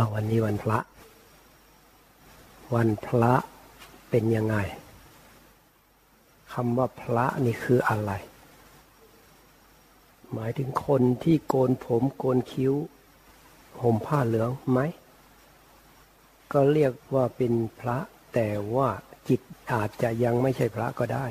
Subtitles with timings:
[0.00, 0.78] าวันนี้วันพระ
[2.74, 3.32] วันพระ
[4.10, 4.56] เป็นยังไง
[6.52, 8.12] คำว่าพระนี่คืออะไร
[10.32, 12.74] หมายถึงคนที่โกนผมโกนคิ้ว
[13.80, 14.80] ห่มผ้าเหลืองไหม
[16.52, 17.98] ก็เรียกว่าเป็นพระ
[18.34, 18.88] แต่ว่า
[19.28, 19.40] จิต
[19.72, 21.26] อาจจะยังไม่ใช่พระก็ได้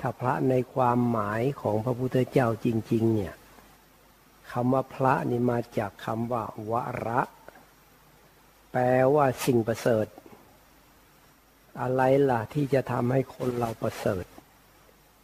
[0.00, 3.34] ถ้าพระในความหมายของพระพุทธเจ้าจริง ๆ เนี่ย
[4.52, 6.72] คำว่าพระนี่มาจากคำว่าว
[7.06, 7.20] ระ
[8.72, 10.06] แปลว่าสิ่งประเสริฐ
[11.80, 14.24] อะไรล่ะที่จะทำให้คนเราประเสริฐ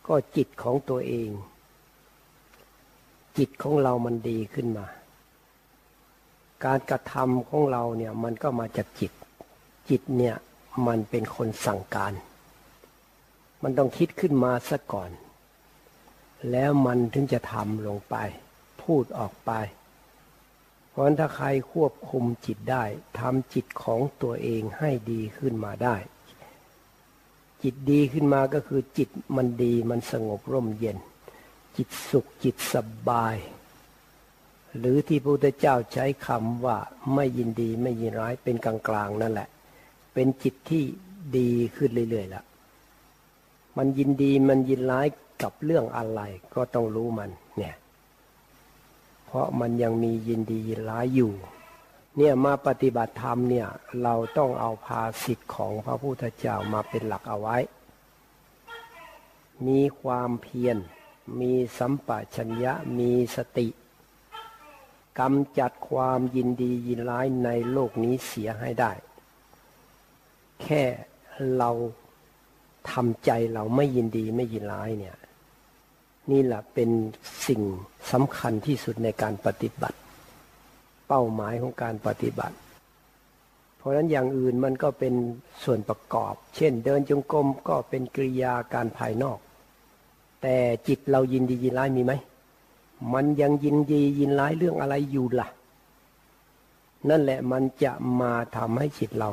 [0.07, 1.31] ก็จิตของตัวเอง
[3.39, 4.87] จิตของเรามันดีขึ้นมา
[6.65, 9.13] การกระทำของเราเนี่ยมันก็มาจากจิต
[9.89, 10.37] จิตเนี่ย
[10.87, 12.13] มันเป็นคนสั่งการ
[13.63, 15.11] มันต้องคิดขึ้นมาซะก่อน
[16.51, 18.15] แล้วมันถึงจะทำลงไป
[18.83, 19.51] พูดออกไป
[20.91, 22.85] เพราะถ้าใครควบคุมจิตได้
[23.19, 25.97] ทำจิตของตัวเองให้ดีขึ้นมาได้
[27.63, 30.99] จิตดีขึ้นมาก็คือจิตมันดีมันสงบร่มเย็น
[31.77, 32.77] จิตสุขจิตส
[33.09, 33.37] บาย
[34.79, 36.79] หรือที่พระพุทธเจ้าใช้คำว่า
[37.15, 39.49] ไม่ยินดีไม่ยินร้ายเป็นกลางๆนั่นแหละ
[40.15, 40.85] เป็นจิตที่
[41.39, 42.45] ดีขึ้นเรื่อยๆละ
[43.77, 45.07] มันยินดีมันยินร้าย
[45.43, 46.21] กับเรื่องอะไร
[46.55, 47.75] ก็ต้องรู้มันเนี่ย
[49.35, 51.33] เพราะมันยังมียินดียินร้ายอยู่
[52.17, 53.69] เนี่ยมาปฏิบัติธรรมเนี่ย
[54.03, 57.57] เราต้องเอาภาสิทธิ์ของพระพุทธเจ้ามาเป็นหลักเอาไว้
[59.67, 60.77] มีความเพียร
[61.41, 63.69] มีสัมปชัญญะ มีสติ
[65.19, 68.93] กำจัดความยินดียินร้ายในโลกนี้เสียให้ได้
[70.63, 70.83] แค่
[71.59, 71.71] เรา
[72.91, 75.17] ทำใจเราไม่ยินดีไม่ยินร้ายเนี่ย
[76.31, 76.91] นี่แหละเป็น
[77.47, 77.63] สิ่ง
[78.13, 79.99] สำคัญที่สุดในการปฏิบัติ
[81.09, 82.57] เป้าหมายของการปฏิบัติ
[83.77, 85.15] เพราะนั้นอย่างอื่นมันก็เป็น
[85.65, 89.39] ส่วนประกอบ เช่น เดินจงกรมก็เป็นกริยาการภายนอก
[90.43, 90.57] แต่
[90.89, 92.13] จิตเรายินดียินร้ายมีไหม
[93.15, 95.49] มันยังยินดียินร้ายเรื่องอะไรอยู่ละ่ะ
[97.09, 99.31] นั่นแหละมันจะมาทำให้จิตเรา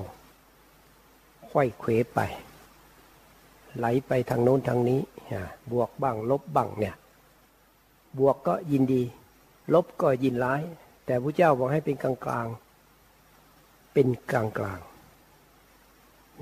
[1.50, 2.20] ค่อยเขวไป
[3.80, 5.00] ไหลไปทางโน้นทางนี้
[5.72, 6.96] บวกบ้างลบบ้างเนี่ย
[8.20, 9.04] บวกก็ยินดี
[9.74, 10.62] ลบก็ยินร้าย
[11.06, 12.48] แต่พระเจ้าบอกให้เป็นกลางกลาง
[13.94, 14.80] เป็นกลางกลาง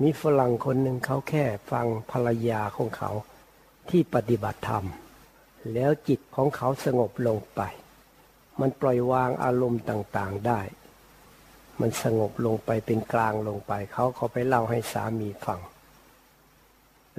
[0.02, 3.10] มีฝรั่งคนหนึ่งเขาแค่ฟังภรรยาของเขา
[3.90, 4.84] ที่ปฏิบัติธรรม
[5.74, 7.60] แล้วจิตของเขาสงบลงไป
[8.60, 10.60] มันปล่อยวางอารมณ์ต่างๆได้
[11.80, 15.60] มันสงบลงไปเป็นกลางลงไป เขาเขาไปเล่าให้สามีฟัง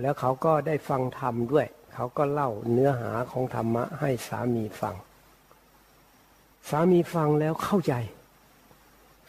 [0.01, 4.95] แล้วเขาก็ได้ฟังธรรมด้วย เขาก็เล่าเนื้อหาของธรรมะให้สามีฟัง
[6.69, 7.93] สามีฟังแล้วเข้าใจ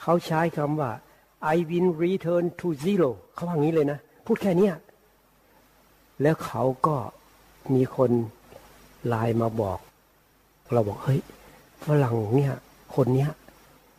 [0.02, 0.90] เขาใช้คำว่า
[1.54, 4.70] I will return to zero เขาว่างี้เลยนะ พูดแค่นี้
[6.22, 6.96] แล้วเขาก็
[7.74, 8.10] มีคน
[9.06, 9.78] ไลน์มาบอก
[10.72, 11.20] เราบอกเฮ้ย
[11.84, 12.54] ฝรั่งเนี่ย
[12.94, 13.30] คนเนี้ย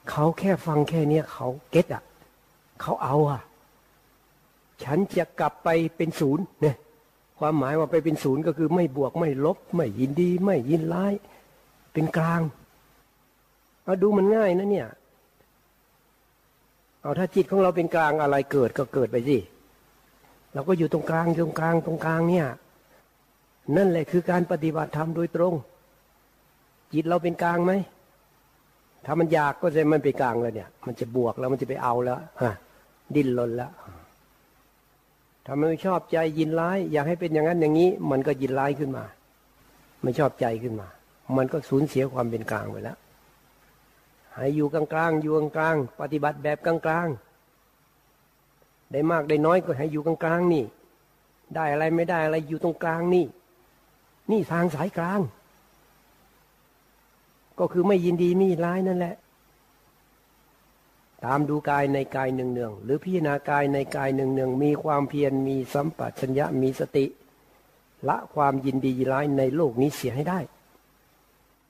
[0.09, 2.03] เขาแค่ฟังแค่เนี้ยเขาเก็ตอะ
[2.82, 3.42] เขาเอาอะ
[4.84, 6.75] ฉันจะกลับไปเป็นศูนย์เนี่ย
[7.40, 11.14] ความหมายว่าไปเป็นศูนย์ก็คือไม่บวกไม่ลบ ไม่ยินดี ไม่ยินร้าย
[11.94, 12.42] เป็นกลาง
[13.84, 14.88] เอาดูมันง่ายนะเนี่ย
[17.02, 19.38] เอาถ้าจิตของเราเป็นกลางอะไรเกิดก็เกิดไปสิ
[20.53, 22.47] เราก็อยู่ตรงกลางตรงกลางตรงกลางเนี่ย
[23.78, 25.53] นั่นแหละคือการปฏิบัติธรรมโดยตรง
[26.94, 27.74] จิตเราเป็นกลางไหม
[29.06, 32.53] ถ้ามันอยากก็จะมันไปกลางแล้วเนี่ย มันจะบวกแล้วมันจะไปเอาแล้วฮะ
[33.16, 33.72] ดิ้นรนแล้ว
[35.46, 39.03] ถ้าไม่ชอบใจยินร้าย อยากให้เป็นอย่างนั้นอย่างนี้ มันก็ยินร้ายขึ้นมา
[40.03, 40.88] ไม่ชอบใจขึ้นมา
[41.38, 42.97] มันก็สูญเสียความเป็นกลางไปแล้ว
[44.34, 50.63] ให้อยู่กลางๆอยู่กลางๆปฏิบัติแบบกลางๆได้มากได้น้อยก็ให้อยู่กลางๆนี่
[51.55, 53.26] ได้อะไรไม่ได้อะไรอยู่ตรงกลางนี่
[54.32, 55.20] นี่ทางสายกลาง
[57.59, 59.16] ก็คือไม่ยินดีไม่ร้ายนั่นแหละ
[61.26, 67.06] ตามดูกายในกายหนึ่งเนืองหรือพิจารณากายในกายหนึ่งเนืองมีความเพียรมีสัมปชัญญะมีสติ
[68.08, 70.40] ละความยินดียิร้ายในโลกนี้เสียให้ได้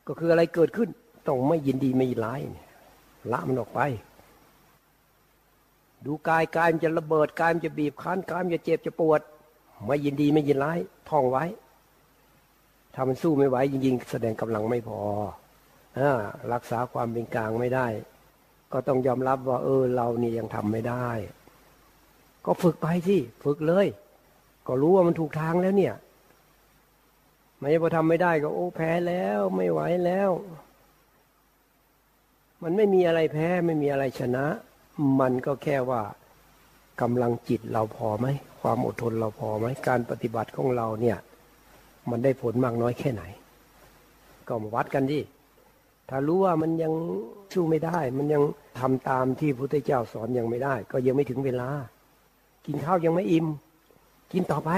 [0.07, 0.89] ก็คืออะไรเกิดขึ้น
[1.27, 2.42] ต้องไม่ยินดีไม่ร้าย
[3.31, 3.81] ละมันออกไป
[6.06, 9.21] ดูกายกายมันจะระเบิดกายมันจะบีบคั้นกายมันจะเจ็บจะปวด
[9.86, 11.44] ไม่ยินดีไม่ยินร้ายท่องไว้
[12.94, 15.00] ถ้ามันสู้ไม่ไหวจริงๆแสดงกำลังไม่พอ
[16.00, 16.01] อ
[16.53, 17.88] รักษาความเป็นกลางไม่ได้
[18.73, 21.07] ก็ต้องยอมรับว่า เออ เรานี่ยังทำไม่ได้
[22.45, 23.88] ก็ฝึกไปสิฝึกเลย
[24.68, 25.95] ก็รู้ว่ามันถูกทางแล้วเนี่ย
[27.57, 30.31] ไม่พอทำไม่ได้ก็โอ้แพ้แล้วไม่ไหวแล้ว
[32.63, 34.45] มันไม่มีอะไรแพ้ไม่มีอะไรชนะ
[35.19, 36.01] มันก็แค่ว่า
[37.01, 38.27] กำลังจิตเราพอไหม
[38.62, 41.17] ความอดทนเราพอไหมการปฏิบัติของเราเนี่ย
[42.09, 43.24] มันได้ผลมากน้อยแค่ไหน
[44.47, 45.19] ก็มาวัดกันดิ
[46.13, 46.94] ถ้ารู้ว่ามันยัง
[47.54, 48.44] สู้ไม่ได้ มันยัง
[48.80, 51.69] ทำตามที่พระพุทธเจ้าสอนยังไม่ได้ ก็ยังไม่ถึงเวลา
[52.66, 53.48] กินข้าวยังไม่อิ่ม
[54.34, 54.72] กินต่อไป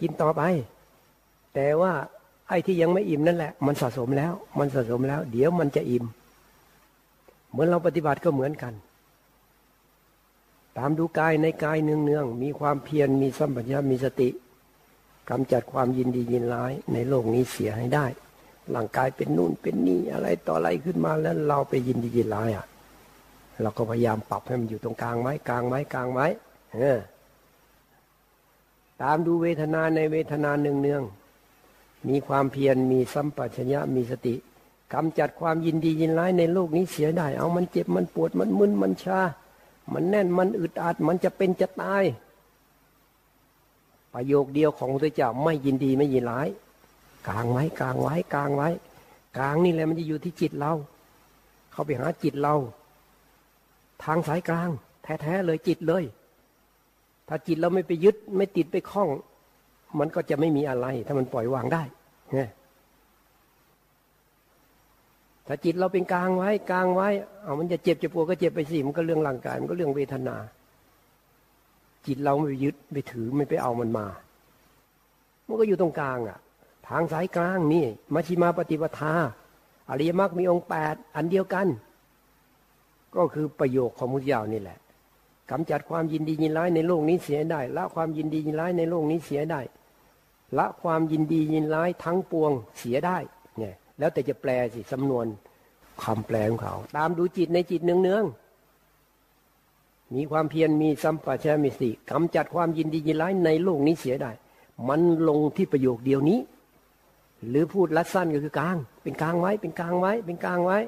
[0.00, 0.42] กินต่อไป
[1.54, 1.92] แต่ว่า
[2.48, 6.04] ไอ้ที่ยังไม่อิ่มนั่นแหละ มันสะสมแล้ว มันสะสมแล้ว เดี๋ยวมันจะอิ่ม
[7.50, 8.74] เหมือนเราปฏิบัติก็เหมือนกัน
[10.76, 14.28] ตามดูกายในกายเนืองๆมีความเพียรมีสัมปชัญญะมีสติ
[15.30, 18.06] กำจัดความยินดียินร้ายในโลกนี้เสียให้ได้
[18.74, 22.66] ร่างกายเป็นนู่นเป็นนี่อะไรต่ออะไรขึ้นมาแล้วเราไปยินดียินร้ายอะ
[23.62, 26.26] เราก็พยายามปรับให้มันอยู่ตรงกลางไว้กลางไว้กลางไว้
[26.74, 26.98] เออ
[29.02, 34.34] ตามดูเวทนาในเวทนาเนืองๆมีความเพียรมีสัมปชัญญะมีสติ
[34.92, 39.20] กำจัดความยินดียินร้ายในโลกนี้เสียได้ เอามันเจ็บมันปวดมันมึนมันชา
[39.92, 42.04] มันแน่นมันอึดอัดมันจะเป็นจะตาย
[44.14, 46.48] ประโยคเดียวของพระเจ้าไม่ยินดีไม่ยินร้าย
[47.28, 48.68] กลางไว้กลางไว้กลางไว้
[49.38, 50.72] กลางนี่แหละมันจะอยู่ที่จิตเรา
[51.72, 52.54] เข้าไปหาจิตเรา
[54.04, 54.70] ทางสายกลาง
[55.02, 56.04] แท้ๆเลยจิตเลย
[57.28, 59.08] ถ้าจิตเราไม่ไปยึดไม่ติดไปคล้อง
[59.98, 61.82] มันก็จะไม่มีอะไร ถ้ามันปล่อยวางได้
[62.34, 62.48] เนี่ย
[65.46, 67.08] ถ้าจิตเราเป็นกลางไว้กลางไว้
[67.42, 70.36] เอามันจะเจ็บจะปวดก็เจ็บไปสิมันก็เรื่องร่างกายมันก็เรื่องเวทนา
[72.06, 74.06] จิตเราไม่ไปยึดไม่ถือไม่ไปเอามันมา
[75.46, 76.38] มันก็อยู่ตรงกลางอะ
[76.90, 79.14] ทางสายกลางนี่มัชิมาปฏิปทา
[79.90, 81.66] อริยมรรคมีองค์แปดอันเดียวกัน
[83.16, 84.78] ก็คือประโยคของมุทยาวนี่แหละ
[85.50, 89.60] กำจัดความยินดียินร้ายในโลกนี้เสียได้ละความยินดียินร้ายในโลกนี้เสียได้
[90.58, 93.18] ละความยินดียินร้ายทั้งปวงเสียได้
[93.58, 95.26] เนี่ยแล้วแต่จะแปลสิสำนวน
[96.02, 98.24] คำแปลของเขา ตามดูจิตในจิตเนืองเนือง
[100.14, 104.32] มีความเพียรมีสัมปชัญญะมีสติกำจัดความยินดียินร้ายในโลกนี้เสียได้
[104.88, 106.38] มันลงที่ประโยคเดียวนี้
[107.48, 110.78] หรือพูดรัดสั้นก็คือกลาง เป็นกลางไว้ เป็นกลางไว้ เป็นกลางไว้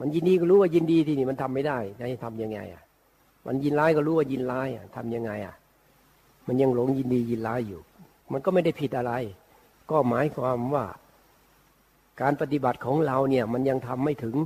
[0.00, 2.82] มันยินดีก็รู้ว่ายินดีที่นี้มันทำไม่ได้จะทำยังไงอะ
[3.46, 5.54] มันยินร้ายก็รู้ว่ายินร้ายอะทำยังไงอะ
[6.46, 7.80] มันยังหลงยินดียินร้ายอยู่
[8.32, 9.12] มันก็ไม่ได้ผิดอะไร
[9.90, 10.84] ก็หมายความว่า
[12.20, 14.36] การปฏิบัติของเราเนี่ย มันยังทำไม่ถึง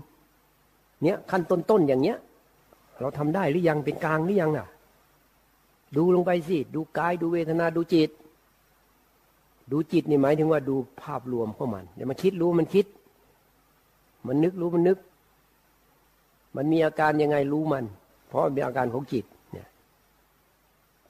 [1.03, 2.19] เนี่ยขั้นต้นๆอย่างเนี้ย
[3.01, 4.69] เราทำได้หรือยังเป็นกลางหรือยังอะ
[5.97, 8.11] ดูลงไปสิ ดูกายดูเวทนาดูจิต
[9.73, 12.87] ดูจิตนี่หมายถึงว่าดูภาพรวมของมันเดี๋ยวมันคิดรู้มันคิด
[14.27, 14.99] มันนึกรู้มันนึก
[16.57, 17.85] มันมีอาการยังไงรู้มัน
[18.29, 19.69] เพราะมันเป็นอาการของจิตเนี่ย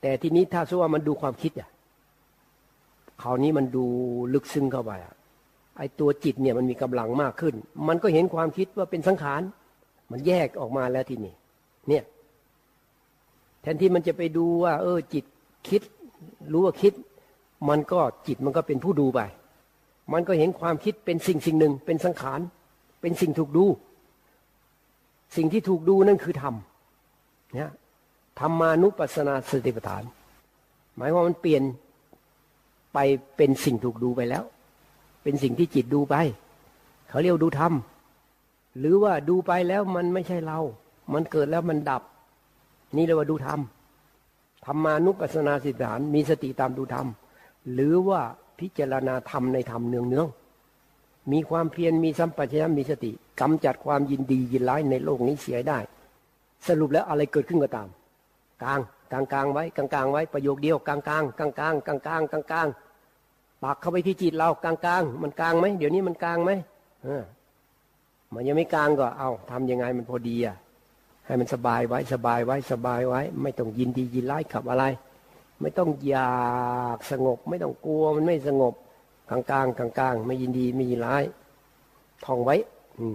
[0.01, 1.69] แต่ทีนี้ถ้าสู้ว่ามันดูความคิดอะ
[3.23, 3.85] คราวนี้มันดู
[4.35, 5.15] ลึกซึ้งเข้าไปอะ
[5.79, 7.55] ไอ้ตัวจิตเนี่ยมันมีกำลังมากขึ้น
[7.89, 9.43] มันก็เห็นความคิดว่าเป็นสังขาร
[10.11, 11.35] มันแยกออกมาแล้วทีนี้
[11.89, 12.05] เนี่ย
[13.63, 15.25] แทนที่มันจะไปดูว่า เออจิต
[15.69, 15.83] คิด
[16.53, 16.93] รู้ว่าคิด
[17.69, 19.21] มันก็จิตมันก็เป็นผู้ดูไป
[20.13, 22.41] มันก็เห็นความคิดเป็นสิ่งสิ่งหนึ่ง เป็นสังขาร
[23.01, 23.65] เป็นสิ่งถูกดู
[25.37, 26.55] สิ่งที่ถูกดูนั่นคือธรรม
[27.55, 27.71] เนี่ย
[28.41, 30.03] ธรรมานุปัสสนาสติปัฏฐาน
[30.97, 31.63] หมายว่ามันเปลี่ยน
[32.95, 32.99] ไป
[33.37, 34.45] เป็นสิ่งถูกดูไปแล้ว
[35.23, 36.15] เป็นสิ่งที่จิตดูไป
[37.09, 37.73] เขาเรียกดูธรรม
[38.79, 40.59] หรือว่าดูไปแล้วมันไม่ใช่เรา
[41.13, 42.03] มันเกิดแล้วมันดับ
[42.97, 43.61] นี่เรียกว่าดูธรรม
[44.67, 47.07] ธรรมานุปัสสนาสติปัฏฐาน มีสติตามดูธรรม
[47.73, 48.21] หรือว่า
[48.59, 50.27] พิจารณาธรรมในธรรมเนืองเนือง
[51.33, 55.79] มีความเพียรมีสัมปชัญญะมีสติกำจัดความยินดียินร้ายในโลกนี้เสียได้
[56.67, 57.89] สรุปแล้วอะไรเกิดขึ้นก็ตาม
[58.63, 58.81] กลาง
[59.13, 62.69] กลางกลางไว้กลางกลางไว้ประโยคเดียวกลางกลางกลางกลางกลางกลางกลางกลาง
[63.63, 66.51] ปากเข้าไปที่จิตเรากลางกลางมันกลางไหมเดี๋ยวนี้มันกลางไหม
[67.05, 67.23] เออ
[68.35, 70.57] มันยังไม่กลางก็เอาทำยังไงมันพอดีอะ
[71.27, 74.85] ให้มันสบายไว้สบายไว้สบายไว้ ไม่ต้องยินดียินร้ายขับอะไร
[75.61, 76.45] ไม่ต้องอยา
[76.97, 78.75] กสงบ ไม่ต้องกลัวมันไม่สงบ
[79.31, 81.25] กลางกลางกลางกลางไม่ยินดีไม่ยินร้าย
[82.25, 82.57] ท่องไว้
[82.99, 83.07] อื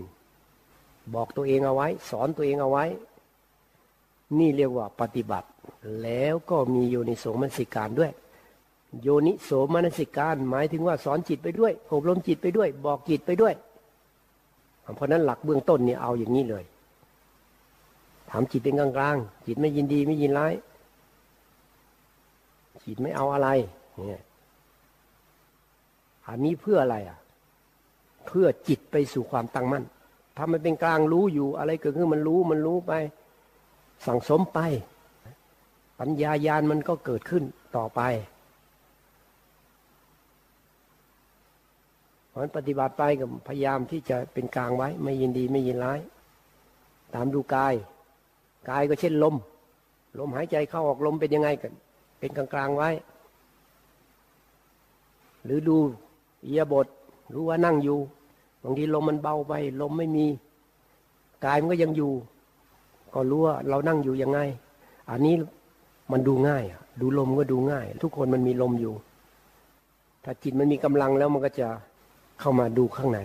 [1.14, 2.86] บอกตัวเองเอาไว้ สอนตัวเองเอาไว้
[4.38, 5.48] นี่เรียกว่าปฏิบัติ
[6.04, 8.12] แล้วก็มีโยนิโสมนสิการด้วย
[9.02, 13.54] โยนิโสมนสิการ หมายถึงว่าสอนจิตไปด้วยอบรมจิตไปด้วย บอกจิตไปด้วย
[14.96, 16.64] เพราะนั้นหลักเบื้องต้นเนี่ยเอาอย่างนี้เลย
[18.30, 20.54] ถามจิตเป็นกลางกลางจิตไม่ยินดีไม่ยินร้าย
[22.90, 23.50] จิตไม่เอาอะไร
[23.98, 24.22] เนี่ย
[26.28, 27.18] อันนี้เพื่ออะไรอะ
[28.28, 29.84] เพื่อจิตไปสู่ความตั้งมั่น
[30.38, 32.94] ถ้ามันเป็นกลางรู้อยู่อะไรเกิดขึ้นมันรู้มันรู้ไป
[34.08, 34.60] สั่งสมไป
[36.00, 37.44] ปัญญายาณมันก็เกิดขึ้น
[37.76, 38.02] ต่อไป
[42.28, 46.00] เพราะนั้นปฏิบัติไปกับพยายามที่จะเป็นกลางไว้ ไม่ยินดีไม่ยินร้าย
[47.16, 47.74] ตามดูกาย
[48.70, 49.36] กายก็เช่นลม
[50.20, 51.74] ลมหายใจเข้าออกลมเป็นยังไงกัน
[52.20, 52.90] เป็นกลางกลางไว้
[55.46, 55.78] หรือดู
[56.44, 56.88] เอียบท
[57.34, 58.00] รู้ว่านั่งอยู่
[58.64, 60.26] บางทีลมมันเบาไป ลมไม่มี
[61.46, 62.12] กายมันก็ยังอยู่
[63.14, 64.40] ก็รู้ว่าเรานั่งอยู่ยังไง
[65.10, 65.36] อันนี้
[66.12, 66.64] มันดูง่าย
[67.02, 68.94] ดูลมก็ดูง่าย ทุกคนมันมีลมอยู่
[70.24, 71.68] ถ้าจิตมันมีกำลังแล้วมันก็จะ
[72.40, 73.20] เข้ามาดูข้างใน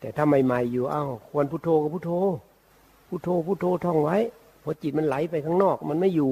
[0.00, 2.10] แต่ถ้าใหม่ๆอยู่อ้าวควรพุโทโธก็พุโทโธ
[3.08, 4.16] พุโทโธพุโทโธท่องไว้
[4.62, 6.30] พอจิตมันไหลไปข้างนอก มันไม่อยู่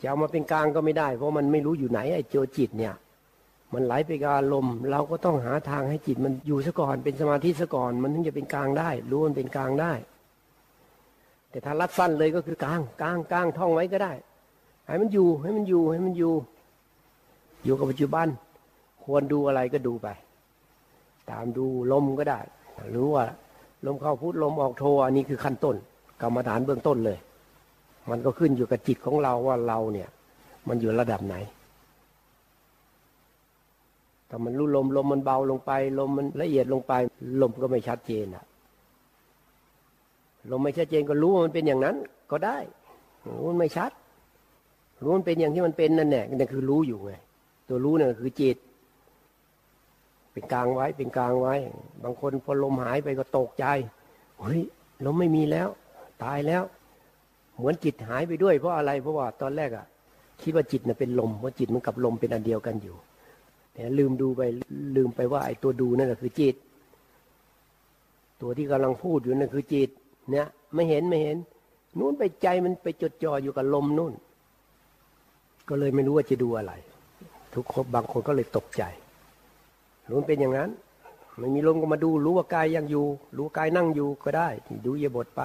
[0.00, 2.94] จะเอามาเป็นกลางก็ไม่ได้ เพราะมันไม่รู้อยู่ไหนไอ้โจจิตเนี่ย
[3.74, 9.92] มันไหลไปกับอารมณ์เราก็ต้องหาทางให้จิตมันอยู่ซะก่อนเป็นสมาธิซะก่อน มันถึงจะเป็นกลางได้ รู้มันเป็นกลางได้
[11.50, 14.12] แต่ถ้ารัดสั้นเลยก็คือกลางกลางกลางท่องไว้ก็ได้
[14.86, 16.32] ให้มันอยู่ให้มันอยู่ให้มันอยู่
[17.64, 18.26] อยู่กับปัจจุบัน
[19.04, 20.08] ควรดูอะไรก็ดูไป
[21.30, 22.40] ตามดูลมก็ได้
[22.96, 23.24] รู้ว่า
[23.86, 25.76] ลมเข้าพุทลมออกโทอันนี้คือขั้นต้น
[26.22, 27.18] กรรมฐานเบื้องต้นเลย
[28.10, 30.08] มันก็ขึ้นอยู่กับจิตของเราว่าเราเนี่ย
[30.68, 31.36] มันอยู่ระดับไหน
[34.28, 36.92] ถ้ามันรู้ลมลมมันเบาลงไป ลมมันละเอียดลงไป
[37.42, 38.44] ลมก็ไม่ชัดเจนอะ
[40.50, 41.96] ลมไม่ชัดเจนก็รู้ว่ามันเป็นอย่างนั้น
[42.30, 42.58] ก็ได้
[43.38, 43.90] รู้มันไม่ชัด
[45.02, 47.12] รู้มันเป็นอย่างที่มันเป็นนั่นแหละนั่นคือรู้อยู่ไง
[47.68, 48.56] ตัวรู้นั่นคือจิต
[50.32, 51.54] เป็นกลางไว้เป็นกลางไว้
[52.02, 53.66] บางคนพอลมหายไปก็ตกใจ
[54.40, 54.60] เฮ้ย
[55.04, 55.68] ลมไม่มีแล้ว
[56.24, 56.62] ตายแล้ว
[57.60, 59.86] หมือนจิตหายไปด้วยเพราะอะไรเพราะว่าตอนแรกอะ่ะ
[60.42, 62.96] คิดว่าจิตน่ะเป็นลมเพราะจิตมันกับลมเป็นอันเดียวกันอยู่
[63.74, 64.42] แต่ลืมดูไป
[64.96, 66.54] ลืมไปว่าไอ้ตัวดูนั่นแหะคือจิต
[68.40, 69.90] ตัวที่กำลังพูดอยู่นั่นคือจิต
[70.30, 71.36] เนี่ย ไม่เห็นไม่เห็น
[71.98, 74.12] นู้นไปใจมันไปจดจ่ออยู่กับลมนู่น
[75.68, 76.72] ก็เลยไม่รู้ว่าจะดูอะไร
[77.54, 78.82] ทุกคนบางคนก็เลยตกใจ
[80.10, 80.70] รู้เป็นอย่างนั้น
[81.38, 83.06] ไม่มีลมก็มาดูรู้ว่ากายยังอยู่
[83.36, 84.48] รู้กายนั่งอยู่ก็ได้
[84.86, 85.42] ดูเยบทไป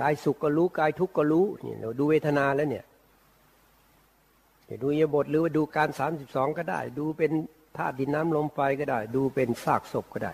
[0.00, 2.84] กายสุขก็รู้กายทุกข์ก็รู้เนี่ยเราดูเวทนาแล้วเนี่ย
[4.82, 7.30] ดูเยบทหรือว่าดูการสามสิบสองก็ได้ ดูเป็น
[7.76, 10.32] ธาตุดินน้ำลมไฟก็ได้ ดูเป็นซากศพก็ได้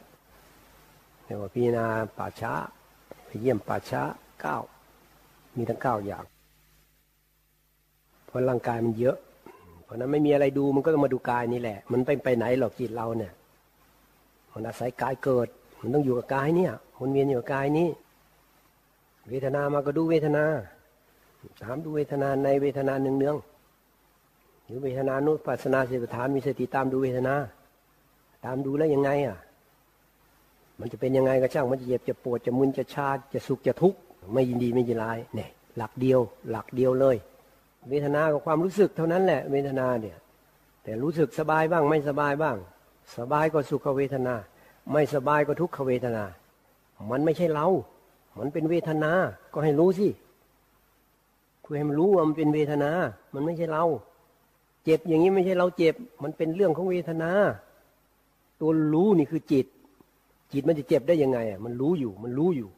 [1.25, 1.87] เรียกว่าพิจารณา
[2.19, 2.53] ป่าช้า
[3.27, 4.03] ไปเยี่ยมป่าช้า
[4.41, 4.59] เก้า
[5.57, 6.25] มีทั้งเก้าอย่าง
[8.27, 9.17] เพราะร่างกายมันเยอะ
[9.85, 13.33] เพราะนั้นไม่มีอะไรดูมันก็ต้องมาดูกายนี่แหละ มันไปไปไหนหรอกจิตเราเนี่ย
[14.53, 15.49] มันอาศัยกายเกิด
[15.81, 17.89] มันต้องอยู่กับกายเนี่ยมันเวียนอยู่กับกายนี้
[19.29, 20.45] เวทนามาก็ดูเวทนา
[21.63, 23.37] ถามดูเวทนาในเวทนาหนึ่งเนือง
[24.65, 27.35] หรือเวทนานุปัสนาสิบฐานมีสติตามดูเวทนา
[28.45, 29.39] ตามดูแล้วยังไงอะ
[30.81, 33.99] มันจะเป็นยังไงก็ช่าง มันจะเจ็บจะปวดจะมึนจะชาจะสุขจะทุกข์
[34.33, 37.17] ไม่ยินดีไม่ยินร้ายเนี่ยหลักเดียว หลักเดียวเลย
[37.89, 40.17] เวทนากับความรู้สึกเท่านั้นแหละเวทนาเนี่ย
[40.83, 42.57] แต่รู้สึกสบายบ้างไม่สบายบ้าง
[43.19, 44.35] สบายก็สุขเวทนา
[44.93, 46.25] ไม่สบายก็ทุกขเวทนา
[47.11, 47.67] มันไม่ใช่เรา
[48.39, 49.13] มันเป็นเวทนา
[49.53, 50.09] ก็ให้รู้สิ
[51.61, 52.91] เพื่อให้มันรู้ว่ามันเป็นเวทนา
[53.35, 53.85] มันไม่ใช่เรา
[54.85, 57.31] เจ็บอย่างนี้ไม่ใช่เราเจ็บ มันเป็นเรื่องของเวทนา
[58.61, 59.67] ตัวรู้นี่คือจิต
[60.53, 62.69] จิตมันจะเจ็บได้ยังไงอะมันรู้อยู่ มันรู้อยู่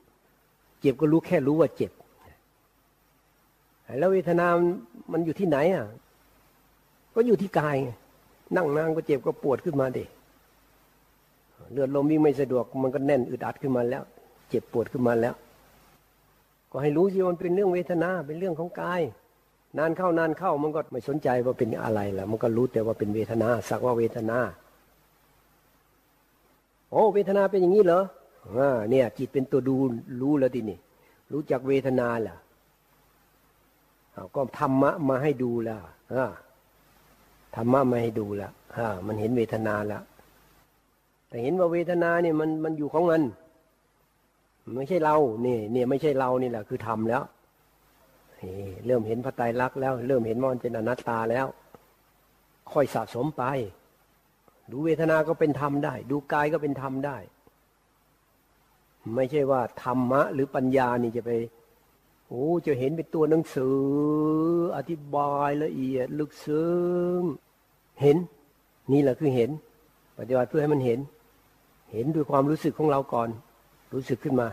[0.80, 1.92] เจ็บก็รู้แค่รู้ว่าเจ็บ
[3.98, 4.46] แล้วเวทนา
[5.12, 5.84] มันอยู่ที่ไหนอะ
[7.14, 7.76] ก็อยู่ที่กาย
[8.56, 10.04] นั่งนางก็เจ็บก็ปวดขึ้นมาเด็
[11.72, 14.02] เลือดลมวิ่งไม่สะดวก มันก็แน่นอึดอัดขึ้นมาแล้ว
[14.48, 15.34] เจ็บปวดขึ้นมาแล้ว
[16.70, 19.02] ก็ให้รู้สิมันเป็นเรื่องเวทนาเป็นเรื่องของกาย
[19.78, 24.38] นานเข้านานเข้ามันก็ไม่สนใจว่าเป็นอะไรแล้วมันก็รู้แต่ว่าเป็นเวทนาสักว่าเวทนา
[26.90, 28.02] โอ้เวทนาเป็นอย่างนี้เหรอ
[28.56, 29.76] อ่าเนี่ย จิตเป็นตัวดู
[30.22, 30.78] รู้แล้วทีนี่
[31.32, 32.36] รู้จักเวทนาแหละ
[34.34, 35.82] ก็ธรรมะมาให้ดูแล้ว
[37.56, 38.52] ธรรมะมาให้ดูแล้ว
[39.06, 40.02] มันเห็นเวทนาแล้ว
[41.28, 43.22] แต่เห็นว่าเวทนาเนี่ยมันมันอยู่ของมัน
[44.76, 47.22] ไม่ใช่เราเนี่ยเนี่ยไม่ใช่เรานี่แหละคือธรรมแล้ว
[48.86, 51.46] เริ่มเห็นพระไตรลักษณ์แล้ว เริ่มเห็นมันเป็นอนัตตาแล้ว
[52.72, 53.44] ค่อยสะสมไป
[54.70, 57.18] ดูเวทนาก็เป็นธรรมได้ ดูกายก็เป็นธรรมได้
[59.14, 61.30] ไม่ใช่ว่าธรรมะ หรือปัญญานี่จะไป
[62.28, 63.80] โอ้จะเห็นเป็นตัวหนังสือ
[64.76, 66.72] อธิบายละเอียด ลึกซึ้
[67.20, 67.22] ง
[68.00, 68.16] เห็น
[68.92, 69.50] นี่แหละคือเห็น
[70.18, 70.98] ปฏิบัติเพื่อให้มันเห็น
[71.92, 73.28] เห็นด้วยความรู้สึกของเราก่อน
[73.92, 74.48] รู้สึกขึ้นมา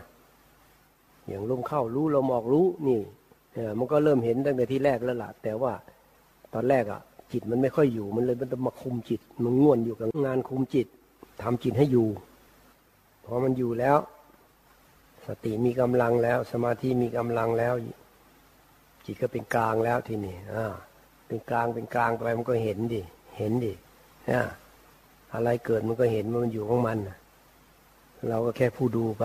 [1.28, 3.00] อย่างลมเข้ารู้ลมออกรู้นี่
[3.78, 5.72] มันก็เริ่มเห็นตั้งแต่ที่แรกแล้วล่ะ แต่ว่า
[6.54, 7.00] ตอนแรกอะ
[7.32, 10.86] จิตมันไม่ค่อยอยู่มันเลยมันต้องมาคุมจิต มันง่วนอยู่กับงานคุมจิต
[11.42, 12.08] ทำจิตให้อยู่
[13.24, 13.96] พอมันอยู่แล้ว
[15.26, 17.74] สติมีกำลังแล้ว สมาธิมีกำลังแล้ว
[19.06, 20.64] จิตก็เป็นกลางแล้วทีนี้อ่า
[21.26, 23.02] เป็นกลางเป็นกลางไปมันก็เห็นดิ
[23.38, 23.72] เห็นดิ
[24.30, 24.42] นะ
[25.34, 26.98] อะไรเกิดมันก็เห็นมันอยู่ของมัน
[28.28, 29.24] เราก็แค่ผู้ดูไป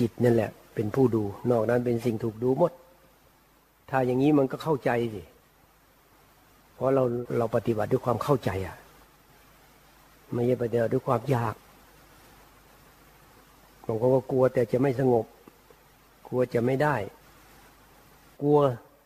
[0.00, 2.72] จิตนั่นแหละ เป็นผู้ดู นอกนั้นเป็นสิ่งถูกดูหมด
[3.90, 5.22] ถ้าอย่างนี้มันก็เข้าใจสิ
[6.74, 7.04] เพราะเรา
[7.38, 8.76] เราปฏิบัติด้วยความเข้าใจอะ
[10.32, 11.54] ไม่ใช่ปฏิบัติด้วยความอยาก
[13.86, 15.26] บางคนก็กลัวแต่จะไม่สงบ
[16.28, 16.96] กลัวจะไม่ได้
[18.42, 18.58] กลัว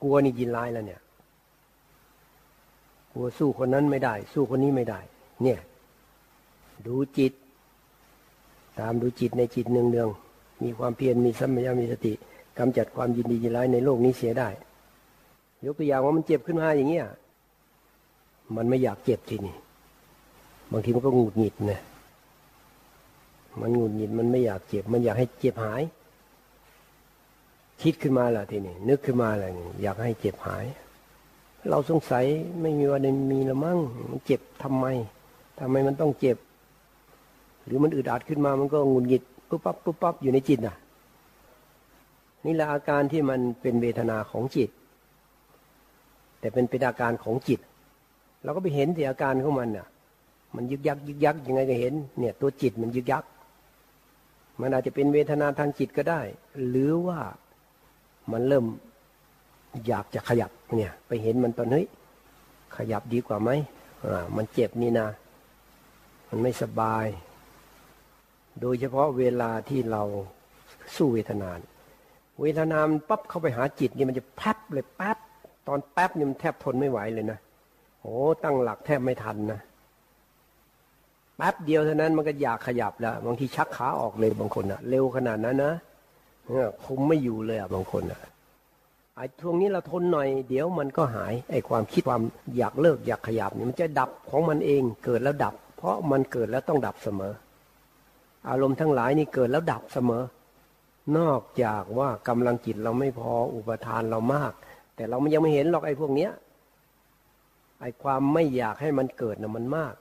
[0.03, 1.01] กลัวนี่ยินร้ายแล้วเนี่ย
[3.13, 5.01] กลัวสู้คนนั้นไม่ได้ สู้คนนี้ไม่ได้
[5.43, 5.61] เนี่ย
[6.87, 7.33] ดูจิต
[8.81, 10.09] ตามดูจิตในจิตเนืองเนือง
[10.63, 12.13] มีความเพียรมีสัมมามีสติ
[12.59, 14.49] กำจัดความยินดียินร้ายในโลกนี้เสียได้
[15.65, 17.07] ยกตัวอย่างว่ามันเจ็บขึ้นมาอย่างเงี้ย
[18.57, 19.57] มันไม่อยากเจ็บทีนี่
[20.73, 21.81] บางทีมันก็หงุดหงิดนะ
[23.61, 25.83] มันหงุดหงิดมันไม่อยากเจ็บ มันอยากให้เจ็บหาย
[27.83, 29.49] คิดขึ้นมาและทีนี้นึกขึ้นมาและ
[29.83, 30.65] อยากให้เจ็บหาย
[31.69, 32.25] เราสงสัย
[32.61, 33.79] ไม่มีวันมีละมั่ง
[34.11, 34.87] มันเจ็บทำไม
[35.59, 36.37] ทำไมมันต้องเจ็บ
[37.71, 40.77] รือมันอึดอัดขึ้นมามันก็งุดหงิดปุ๊บปั๊บปุ๊บปั๊บอยู่ในจิตน่ะ
[42.47, 44.71] นี่แหละอาการที่มันเป็นเวทนาของจิต
[46.41, 47.61] แต่เป็นเป็นอาการของจิต
[48.43, 49.87] เราก็ไปเห็นที่อาการของมันน่ะ
[50.55, 53.25] มันยึกยักยึกยักยังไงก็เห็น เนี่ย ตัวจิตมันยึกยัก
[54.61, 56.21] มันอาจจะเป็นเวทนาทางจิตก็ได้
[56.69, 57.21] หรือว่า
[58.33, 58.65] มันเริ่ม
[59.87, 61.87] อยากจะขยับเนี่ย ไปเห็นมันตอนเฮ้ย
[62.77, 63.51] ขยับดีกว่าไหม
[64.05, 65.09] อ่ามันเจ็บนี่นะ
[66.29, 67.07] มันไม่สบาย
[68.61, 70.03] โดยเฉพาะเวลาที่เรา
[70.97, 71.51] สู้เวทนา
[72.41, 75.19] เวทนามันปั๊บเข้าไปหาจิตนี่มันจะแป๊บเลยแป๊บ
[75.69, 77.39] ตอนแป๊บนี่มันแทบทนไม่ไหวเลยนะ
[78.03, 79.61] โอ้ตั้งหลักแทบไม่ทันนะ
[81.37, 85.75] แป๊บเดียวเท่านั้นมันก็อยากขยับแล้วบางทีชักขาออกเลยบางคนอะเร็วขนาดนั้นนะ
[86.85, 88.21] คุมไม่อยู่เลยอะบางคนอะ
[89.17, 92.23] ไอ้ช่วงนี้เราทนหน่อย เดี๋ยวมันก็หายไอ้ความคิดความ
[92.57, 97.33] อยากเลิกอยากขยับนี่มันจะดับของมันเองเกิดแล้วดับ เพราะมันเกิดแล้วต้องดับเสมอ
[98.49, 100.23] อารมณ์ทั้งหลายนี่เกิดแล้วดับเสมอ
[101.19, 104.53] นอกจากว่ากำลังจิตเราไม่พออุปทานเรามาก
[104.97, 106.33] แต่เรายังไม่เห็นหรอกไอ้พวกเนี้ย
[107.81, 109.95] ไอ้ความไม่อยากให้มันเกิดนะมันมาก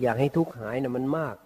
[0.00, 1.36] อยากให้ทุกข์หายนะมันมาก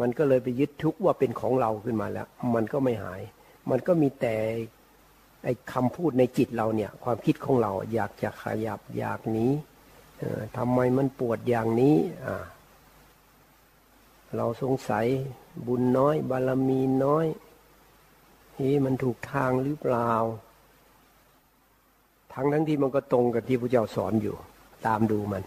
[0.00, 3.20] มันก็เลยไปยึดทุกข์ว่าเป็นของเราขึ้นมาแล้ว มันก็ไม่หาย
[3.70, 4.36] มันก็มีแต่
[5.44, 9.46] ไอ้คำพูดในจิตเราเนี่ย ความคิดของเรา อยากจะขยับอยากหนี
[10.56, 12.44] ทำไมมันปวดอย่างนี้อ่า
[14.36, 15.06] เราสงสัย
[15.66, 17.26] บุญน้อย บารมีน้อย
[18.60, 20.12] นี่มันถูกทางหรือเปล่า
[22.32, 24.34] ทั้งทั้งที่มันก็ตรงกับที่พระเจ้าสอนอยู่
[24.86, 25.42] ตามดูมัน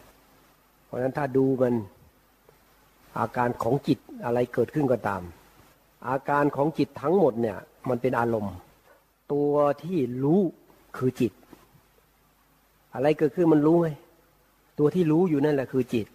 [0.86, 1.74] เพราะฉะนั้นถ้าดูมัน
[3.20, 5.22] อาการของจิตอะไรเกิดขึ้นก็ตาม
[6.10, 7.58] อาการของจิตทั้งหมดเนี่ย
[7.90, 8.56] มันเป็นอารมณ์
[9.34, 10.42] ตัวที่รู้
[10.98, 11.34] คือจิต
[12.94, 13.88] อะไรเกิดขึ้นมันรู้ไหม
[14.80, 16.08] ตัวที่รู้อยู่นั่นแหละคือจิต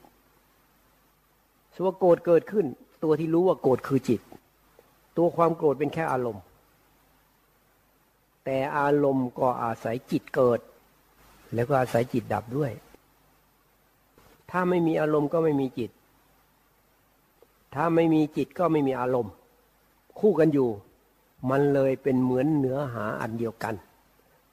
[1.76, 2.66] สว่าโกรธเกิดขึ้น
[3.02, 4.20] ตัวที่รู้ว่าโกรธคือจิต
[5.16, 6.42] ตัวความโกรธเป็นแค่อารมณ์
[8.44, 10.60] แต่อารมณ์ก็อาศัยจิตเกิด
[11.54, 12.72] แล้วก็อาศัยจิตดับด้วย
[14.50, 15.90] ถ้าไม่มีอารมณ์ก็ไม่มีจิต
[17.74, 19.32] ถ้าไม่มีจิตก็ไม่มีอารมณ์
[20.20, 20.68] คู่กันอยู่
[21.50, 23.74] มันเลยเป็นเหมือนเนื้อหาอันเดียวกัน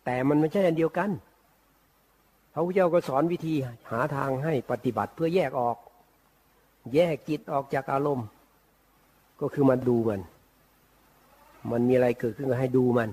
[0.05, 1.09] แต่มันไม่ใช่อันเดียวกัน
[2.53, 3.53] พระพุทธเจ้าก็สอนวิธี
[3.91, 5.77] หาทางให้ปฏิบัติเพื่อแยกออก
[6.93, 8.27] แยกจิตออกจากอารมณ์
[9.41, 10.21] ก็คือมันดูมัน
[11.71, 13.09] มันมีอะไรเกิดขึ้นก็ให้ดูมัน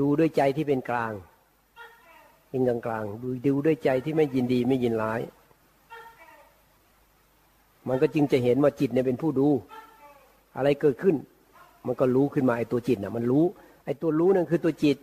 [0.00, 1.12] ดูด้วยใจที่เป็นกลาง
[2.48, 5.20] เป็นกลางกลางดูดูด้วยใจที่ไม่ยินดีไม่ยินร้าย
[7.88, 9.48] มันก็จึงจะเห็นว่าจิตเนี่ยเป็นผู้ดู
[10.56, 11.16] อะไรเกิดขึ้น
[11.86, 13.44] มันก็รู้ขึ้นมาไอ้ตัวจิตน่ะมันรู้
[13.84, 14.96] ไอ้ตัวรู้นั่นคือตัวจิต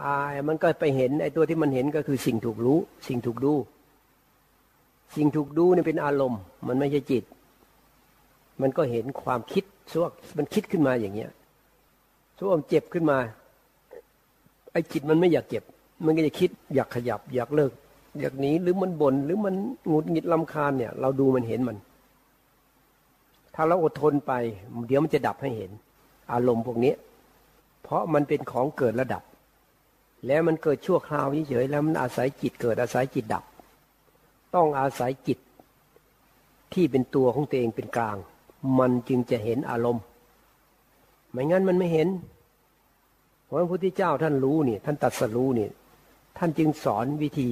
[0.00, 0.14] อ่า
[0.48, 3.54] มันก็ไปเห็นไอ้ตัวที่มันเห็นก็คือสิ่งถูกรู้ สิ่งถูกดู
[5.16, 7.24] สิ่งถูกดูเนี่ยเป็นอารมณ์ มันไม่ใช่จิต
[8.60, 11.30] มันก็เห็นความคิดสวกมันคิดขึ้นมาอย่างเงี้ย
[12.38, 13.18] สวกเจ็บขึ้นมา
[14.72, 15.62] ไอ้จิตมันไม่อยากเจ็บ
[16.04, 17.72] มันก็จะคิดอยากขยับ อยากเลิก
[18.20, 19.54] อยากหนีหรือมันบน่นหรือมัน
[19.88, 21.76] หงุดหงิดลำคาญเนี่ย เราดูมันเห็นมัน
[23.54, 24.32] ถ้าเราอดทนไป
[24.88, 25.70] เดี๋ยวมันจะดับให้เห็น
[26.32, 26.94] อารมณ์พวกนี้
[27.82, 29.22] เพราะมันเป็นของเกิดระดับ
[30.26, 33.44] แล้วมันเกิดชั่วคราวเฉยๆแล้วมันอาศัยจิตเกิดอาศัยจิตดับ
[34.54, 35.38] ต้องอาศัยจิต
[36.72, 38.16] ที่เป็นตัวของตัวเองเป็นกลาง
[38.78, 40.04] มันจึงจะเห็นอารมณ์
[41.30, 42.08] ไม่งั้นมันไม่เห็น
[43.44, 45.70] เพราะพระพุทธเจ้าท่านรู้เนี่ยท่านตัดสรู้เนี่ย
[46.38, 47.50] ท่านจึงสอนวิธี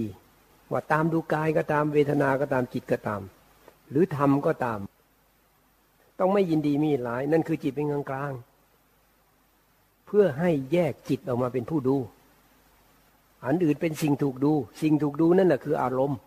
[0.71, 3.23] ว่าตามดูกายก็ตามเวทนาก็ตามจิตก็ตาม
[3.91, 4.81] หรือธรรมก็ตาม
[6.19, 8.33] ต้องไม่ยินดีมีหลาย นั่นคือจิตเป็นกลางกลาง
[10.07, 11.97] เพื่อให้แยกจิตออกมาเป็นผู้ดู
[13.45, 16.19] อันอื่นเป็นสิ่งถูกดู สิ่งถูกดูนั่นแหละคืออารมณ์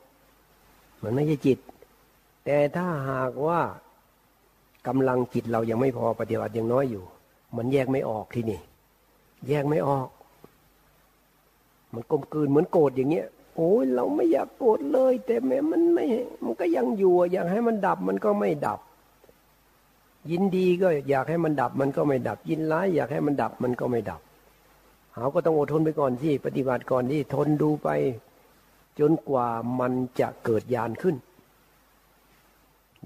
[1.03, 1.57] มันไม่ใช่จิต
[2.45, 3.59] แต่ถ้าหากว่า
[4.87, 7.03] กำลังจิตเรายังไม่พอปฏิบัติยังน้อยอยู่
[7.57, 8.59] มันแยกไม่ออกที่นี่
[9.49, 10.07] แยกไม่ออก
[11.93, 16.05] มันกลมกลืนเหมือนโกรธอย่างเงี้ย โอ้ยเราไม่อยากโกรธเลย แต่แม้มันไม่
[16.43, 18.79] มันก็ยังอยู่อยากให้มันดับมันก็ไม่ดับ
[20.31, 24.21] ยินดีก็อยากให้มันดับ มันก็ไม่ดับ ยินร้ายอยากให้มันดับมันก็ไม่ดับ
[25.13, 27.89] เขาก็ต้องอดทนไปก่อนที่ปฏิบัติก่อนที่ทนดูไป
[28.99, 29.47] จนกว่า
[29.79, 31.15] มันจะเกิดญาณขึ้น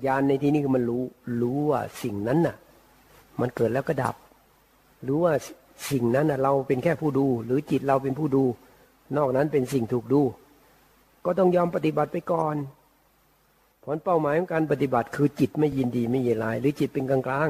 [0.05, 1.03] ญาณในที่นี้คือมันรู้
[1.41, 2.55] รู้ว่าสิ่งนั้นน่ะ
[3.39, 4.15] มันเกิดแล้วก็ดับ
[5.07, 5.33] รู้ว่า
[5.89, 8.43] สิ่งนั้นน่ะ เราเป็นแค่ผู้ดู หรือจิตเราเป็นผู้ดู
[9.17, 10.21] นอกนั้นเป็นสิ่งถูกดู
[11.25, 12.55] ก็ต้องยอมปฏิบัติไปก่อน
[13.83, 17.49] ผลเป้าหมายของการปฏิบัติคือจิตไม่ยินดีไม่ยินร้าย หรือจิตเป็นกลางกลาง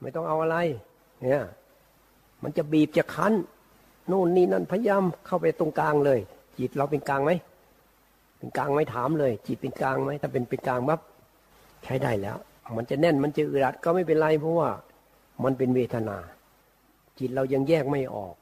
[0.00, 0.56] ไม่ต้องเอาอะไร
[1.22, 1.42] เนี่ย
[2.42, 3.34] มันจะบีบจะคั้น
[4.08, 6.20] โน่นนี่นั่นพยายามเข้าไปตรงกลางเลย
[6.60, 7.32] จิตเราเป็นกลางไหม
[8.38, 11.00] เป็นกลางไหมถามเลย จิตเป็นกลางไหมถ้าเป็นเป็นกลางปั๊บ
[11.84, 12.36] ใช้ได้แล้ว
[12.76, 14.70] มันจะแน่นมันจะอึดอัดก็ไม่เป็นไรเพราะว่า
[15.44, 16.18] มันเป็นเวทนา
[17.18, 18.34] จิตเรายังแยกไม่ออก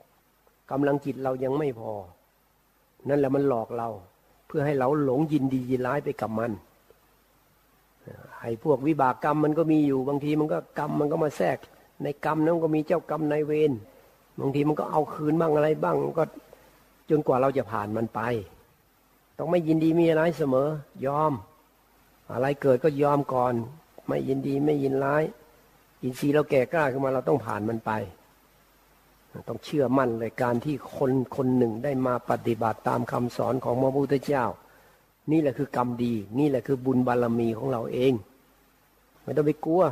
[0.71, 1.93] กำลังจิตเรายังไม่พอ
[3.09, 3.89] นั่นแหละมันหลอกเรา
[4.47, 6.53] เพื่อให้เราหลงยินดียินร้ายไปกับมัน
[8.41, 11.59] ไอ้พวกวิบากกรรมมันก็มีอยู่บางทีมันก็กรรมมันก็มาแทรก
[12.03, 13.73] ในกรรมนั้นก็มีเจ้ากรรมนายเวร
[14.41, 16.25] บางทีมันก็เอาคืนบ้างอะไรบ้างก็
[17.11, 18.21] จนกว่าเราจะผ่านมันไป
[19.39, 20.69] ต้องไม่ยินดีมีอะไรเสมอ
[21.07, 21.33] ยอม
[22.33, 23.55] อะไรเกิดก็ยอมก่อน
[24.09, 25.23] ไม่ยินดีไม่ยินร้าย
[26.03, 27.91] อินทรีย์เราแก่กล้าขึ้นมาเราต้องผ่านมันไป
[29.49, 34.45] ต้องเชื่อมั่นเลยการที่คนคนหนึ่งได้มาปฏิบัติตามคำสอนของพระพุทธเจ้า
[35.31, 38.13] นี่แหละคือกรรมดี นี่แหละคือบุญบารรมีของเราเอง
[39.23, 39.83] ไม่ต้องไปกลัว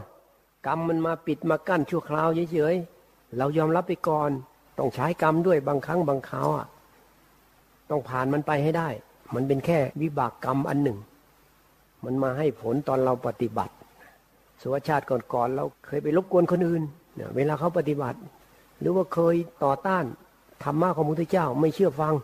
[0.66, 4.31] กรรมมันมาปิดมากั้นชั่วคราวเฉยๆเรายอมรับไปก่อน
[4.79, 6.66] ต้องใช้กรรมด้วยบางครั้งบางคราวอะ
[7.90, 8.88] ต้องผ่านมันไปให้ได้
[9.35, 10.99] มันเป็นแค่วิบากกรรมอันหนึ่ง
[12.05, 13.75] มันมาให้ผลตอนเราปฏิบัติ
[14.62, 16.83] สวชาติก่อนๆเราเคยไปรบกวนคนอื่น
[17.14, 18.18] เนี่ยเวลาเขาปฏิบัติ
[18.81, 20.05] หรือว่าเคยต่อต้าน
[20.64, 22.14] ธรรมะของพระพุทธเจ้าไม่เชื่อฟัง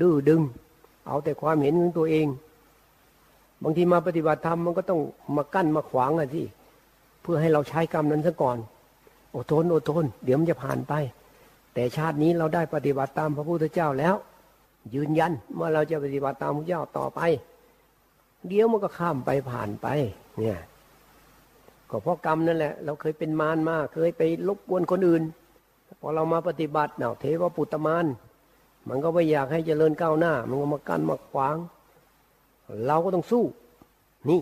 [0.00, 0.42] ดื้อดึง
[1.06, 2.26] เอาแต่ความเห็นของตัวเอง
[3.62, 5.00] บางทีมาปฏิบัติธรรมมันก็ต้อง
[5.36, 6.46] มากั้นมาขวางอะที่
[7.22, 8.56] เพื่อให้เราใช้กรรมนั้นซะก่อน
[9.34, 10.92] อดทนอดทน เดี๋ยวมันจะผ่านไป
[11.74, 14.14] แต่ชาตินี้เราได้ปฏิบัติตามพระพุทธเจ้าแล้ว
[14.94, 17.20] ยืนยันว่าเราจะปฏิบัติตามพระเจ้าต่อไป
[18.48, 19.86] เดี๋ยวมันก็ข้ามไปผ่านไป
[20.38, 20.58] เนี่ย
[21.90, 25.22] ก็เพราะกรรมนั่นแหละ เราเคยเป็นมารมาเคยไปลบกวนคนอื่น
[26.00, 28.06] พอเรามาปฏิบัติเนาะเทวปุตตมาน
[28.88, 31.56] มันก็ไม่อยากให้เจริญก้าวหน้า มันก็มากั้นมาขวาง
[32.86, 33.44] เราก็ต้องสู้
[34.28, 34.40] นี่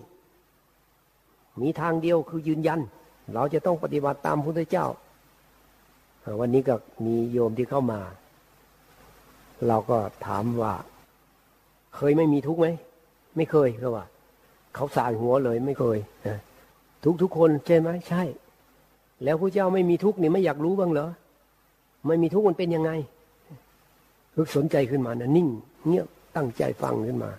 [1.61, 2.81] มีทางเดียวคือยืนยัน
[3.35, 4.87] เราจะต้องปฏิบัติตามพระพุทธเจ้า
[6.41, 6.75] วันนี้ก็
[7.05, 8.01] มีโยมที่เข้ามา
[9.67, 10.75] เราก็ถามว่า
[11.97, 12.67] เคยไม่มีทุกข์ไหม
[13.37, 14.05] ไม่เคยเขาว่า
[14.75, 16.39] เขาสายหัวเลยไม่เคยนะ
[17.05, 18.23] ทุกทุกคนใช่ไหมใช่
[19.25, 21.09] แล้วพระเจ้าไม่มีทุกข์นี่ไม่อยากรู้บ้างเหรอ
[22.07, 22.91] ไม่มีทุกข์มันเป็นยังไง
[24.37, 25.49] รึกสนใจขึ้นมานะนิ่ง
[25.87, 27.31] เงียบตั้งใจฟังขึ้นมา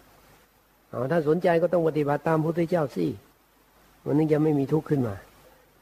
[0.90, 3.06] เอาถ้าสนใจก็ต้องปฏิบัติตามพระพุทธเจ้าสิ
[4.06, 5.16] มันนึงจะไม่มีทุกข์ขึ้นมา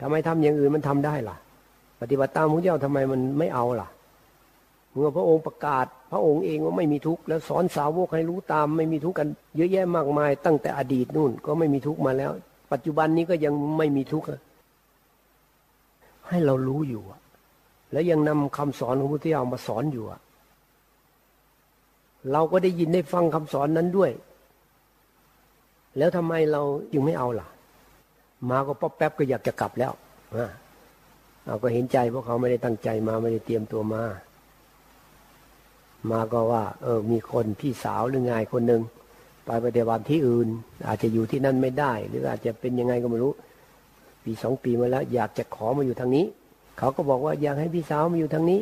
[0.02, 1.36] ทำไมทำอย่างอื่นมันทำได้ล่ะ
[2.02, 3.88] ปฏิบัติตามพระเจ้าทำไมมันไม่เอาล่ะ
[4.98, 12.32] เมื่อพระองค์ประกาศพระองค์เองว่าไม่มีทุกข์แล้วสอนสาวกให้รู้ตาม ไม่มีทุกข์กันเยอะแยะมากมาย ตั้งแต่อดีตนู่นก็ไม่มีทุกข์มาแล้ว
[12.72, 14.28] ปัจจุบันนี้ก็ยังไม่มีทุกข์
[16.30, 17.04] ให้เรารู้อยู่
[17.92, 20.06] แล้วยังนำคำสอนของพระพุทธเจ้ามาสอนอยู่
[22.32, 24.12] เราก็ได้ยินได้ฟังคำสอนนั้นด้วย
[25.98, 26.62] แล้วทำไมเรา
[26.94, 27.48] จึงไม่เอาล่ะ
[28.50, 29.94] มาก็ป๊อปแป๊บก็อยากจะกลับแล้ว
[31.48, 34.04] เราก็เห็นใจพราะเขาไม่ได้ตั้งใจมาไม่ได้เตรียมตัวมา
[36.12, 38.82] มาก็ว่า เออมีคนพี่สาวหรือไงคนหนึ่ง
[39.46, 40.48] ไปปฏิบัติที่อื่น
[40.88, 43.34] อาจจะอยู่ที่นั่นไม่ได้ หรืออาจจะเป็นยังไงก็ไม่รู้
[44.24, 46.26] ปีสองปีมาแล้ว อยากจะขอมาอยู่ทางนี้
[46.78, 48.60] เขาก็บอกว่าอยากให้พี่สาวมาอยู่ทางนี้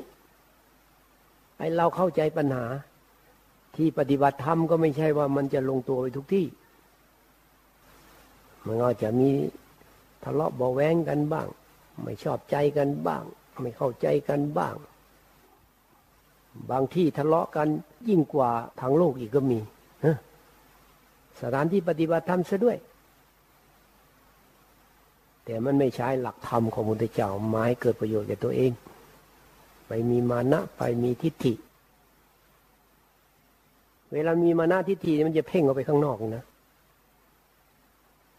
[1.58, 2.66] ไอ้เราเข้าใจปัญหา
[3.76, 6.46] ที่ปฏิบัติธรรมก็ไม่ใช่ว่ามันจะลงตัวไปทุกที่
[8.66, 9.30] มันก็จะมี
[10.24, 11.48] ทะเลาะเบาแวงกันบ้าง
[12.04, 13.24] ไม่ชอบใจกันบ้าง
[13.62, 14.76] ไม่เข้าใจกันบ้าง
[16.72, 17.68] บางที่ทะเลาะกัน
[18.10, 18.50] ยิ่งกว่า
[18.82, 19.60] ทางโลกอีกก็มี
[21.42, 22.78] สถานที่ปฏิบัติธรรมซะด้วย
[25.46, 28.72] แต่มันไม่ใช้หลักธรรมของมุตเจ้ามาให้เกิดประโยชน์แก่ตัวเอง
[29.88, 31.54] ไปมีมานะไปมีทิฏฐิ
[34.12, 36.44] เวลามีมานะทิฏฐิมันจะเพ่งออกไปข้างนอกนะ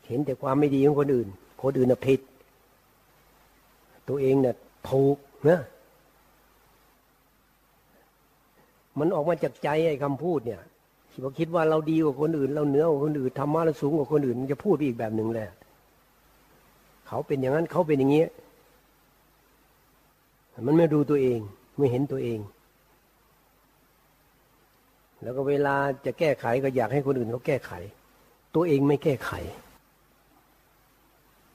[0.06, 1.28] เห็นแต่ความไม่ดีของคนอื่น
[1.62, 2.20] คนอื่นน่ะผิด
[4.08, 4.54] ตัวเองเนี่ย
[4.90, 5.16] ถูก
[5.48, 5.60] นะ
[8.98, 10.60] มันออกมาจากใจไอ้คำพูดเนี่ย
[11.10, 15.46] ที่พอคิดว่าเราดีกว่าคนอื่น เราเหนือกว่าคนอื่นธรรมะเราสูงกว่าคนอื่นมันจะพูดไปอีกแบบหนึ่งเลย
[17.08, 18.24] เขาเป็นอย่างนั้นเขาเป็นอย่างนี้
[20.66, 21.38] มันไม่ดูตัวเอง
[21.78, 22.38] ไม่เห็นตัวเอง
[25.22, 25.74] แล้วก็เวลา
[26.06, 27.72] จะแก้ไขก็อยากให้คนอื่นเขาแก้ไข
[28.54, 29.32] ตัวเองไม่แก้ไข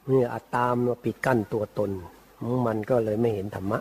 [0.05, 1.91] เมื่ออัตตามมาปิดกั้นตัวตน
[2.67, 3.79] มันก็เลยไม่เห็นธรรมะ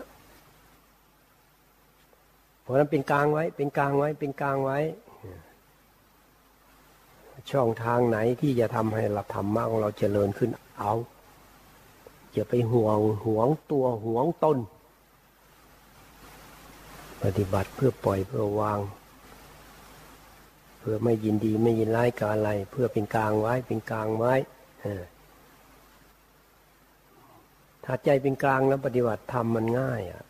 [2.71, 4.79] ราะนั้นเป็นกลางไว้ เป็นกลางไว้ เป็นกลางไว้
[7.51, 10.93] ช่องทางไหนที่จะทำให้เราธรรมะของเราเจริญขึ้นเอา
[12.33, 14.57] อย่าไปห่วงห่วงตัวห่วงตน
[17.23, 18.79] ปฏิบัติเพื่อปล่อยเพื่อวาง
[20.79, 24.33] เพื่อไม่ยินดีไม่ยินร้ายกับอะไร เพื่อเป็นกลางไว้ เป็นกลางไว้
[27.85, 30.23] ถ้าใจเป็นกลางแล้วปฏิบัติธรรมมันง่ายอะ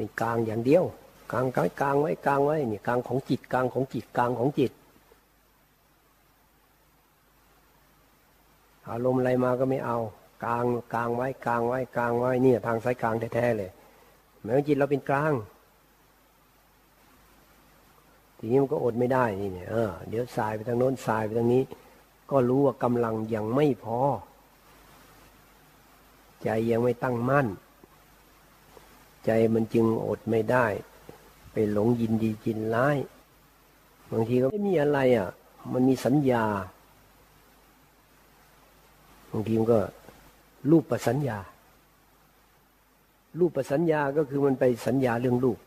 [0.00, 0.84] เป็นกลางอย่างเดียว
[1.32, 4.72] กลางกลางกลางไว้กลางไว้นี่กลางของจิตกลางของจิตกลางของจิต
[8.90, 9.98] อารมณ์อะไรมาก็ไม่เอา
[10.44, 13.70] กลางกลางไว้กลางไว้กลางไว้เนี่ยทางสายกลางแท้ๆเลย
[14.42, 15.32] แม้ว่าจิตเราเป็นกลาง
[18.38, 21.62] ทีนี้มันก็อดไม่ได้นี่เนี่ยเออเดี๋ยวสายไปทางโน้นสายไปทางนี้
[22.30, 24.00] ก็รู้ว่ากำลังยังไม่พอ
[26.42, 27.48] ใจยังไม่ตั้งมั่น
[29.24, 30.66] ใจมันจึงอดไม่ได้
[31.52, 32.96] ไปหลงยินดีจินร้าย
[34.12, 35.28] บางทีก็ไม่มีอะไรอะ
[35.72, 36.44] มันมีสัญญา
[39.32, 39.80] บางทีมันก็
[40.70, 41.38] รูปประสัญญา
[43.38, 45.58] รูปประสัญญาก็คือมันไปสัญญาเรื่องรูป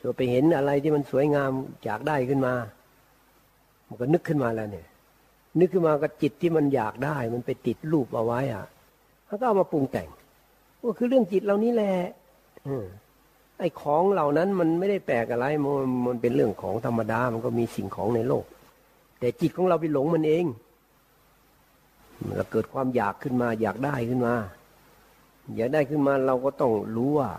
[0.00, 1.50] พอไปเห็นอะไรที่มันสวยงาม
[1.84, 2.54] อยากได้ขึ้นมา
[3.86, 4.86] มันก็นึกขึ้นมาแล้วเนี่ย
[5.58, 8.66] นึกขึ้นมาก็จิตที่มันอยากได้ มันไปติดรูปเอาไว้อะ
[9.26, 10.08] เขาก็เอามาปรุงแต่ง
[10.82, 11.94] ก็คือเรื่องจิตเรานี้แหละ
[13.58, 15.72] ไอ้ของเหล่านั้นมันไม่ได้แปลกอะไรมัน
[16.06, 18.44] มันเป็นเรื่องของธรรมดา มันก็มีสิ่งของในโลก
[19.18, 20.44] แต่จิตของเราไปหลงมันเอง
[22.26, 24.34] มันเกิดความอยากขึ้นมา อยากได้ขึ้นมา
[25.56, 27.30] อยากได้ขึ้นมาเราก็ต้องรู้ว่า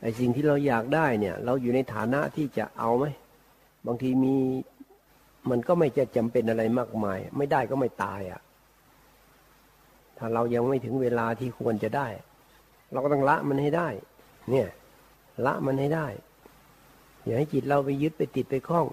[0.00, 3.04] ไอ้สิ่งที่เราอยากได้เนี่ย เราอยู่ในฐานะที่จะเอาไหม
[3.86, 4.34] บางทีมี
[5.50, 8.40] มันก็ไม่จะจำเป็นอะไรมากมาย ไม่ได้ก็ไม่ตายอะ่ะ
[10.18, 12.08] ถ้าเรายังไม่ถึงเวลาที่ควรจะได้
[12.90, 13.88] เราก็ต้องละมันให้ได้
[14.50, 14.68] เนี่ย
[15.46, 16.06] ละมันให้ได้
[17.24, 18.86] อย่าให้จิตเราไปยึดไปติดไปคล้อง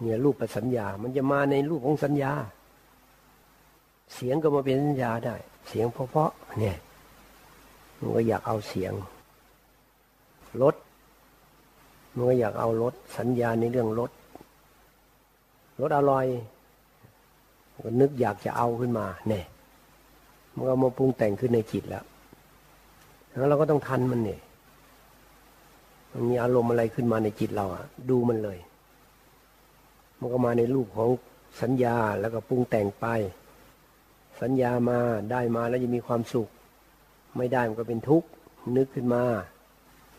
[0.00, 2.32] เนี่ยรูปประสัญญา มันจะมาในรูปของสัญญา
[4.14, 5.36] เสียงก็มาเป็นสัญญาได้
[5.68, 6.76] เสียงเพราะๆเนี่ย
[7.98, 8.92] มันก็อยากเอาเสียง
[10.62, 10.74] รถ
[12.14, 14.10] มันก็อยากเอารถสัญญาในเรื่องรถ
[15.80, 16.26] รถอร่อย
[17.84, 19.44] ก็นึกอยากจะเอาขึ้นมาเนี่ย
[20.54, 22.04] มันก็มาปรุงแต่งขึ้นในจิตแล้ว
[23.36, 24.40] แล้วเราก็ต้องทันมันเนี่ย
[26.12, 28.58] มันมีอารมณ์อะไรขึ้นมาในจิตเราอะดูมันเลย
[30.18, 31.10] มันก็มาในรูปของ
[31.62, 33.06] สัญญาแล้วก็ปรุงแต่งไป
[34.40, 34.98] สัญญามา
[35.30, 36.48] ได้มาแล้วจะมีความสุข
[37.36, 38.28] ไม่ได้มันก็เป็นทุกข์
[38.76, 39.24] นึกขึ้นมา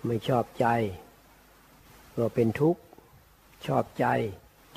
[0.06, 0.66] ไม่ชอบใจ
[2.18, 2.82] ก็เป็นทุกข์
[3.68, 4.06] ชอบใจ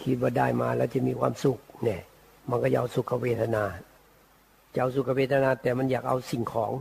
[0.03, 2.01] คิดว่าได้มาแล้วจะมีความสุขเนี่ย
[2.51, 3.65] มันก็ยาวสุขเวทนา
[4.73, 6.73] เจ้าสุขเวทนา แต่มันอยากเอาสิ่งของ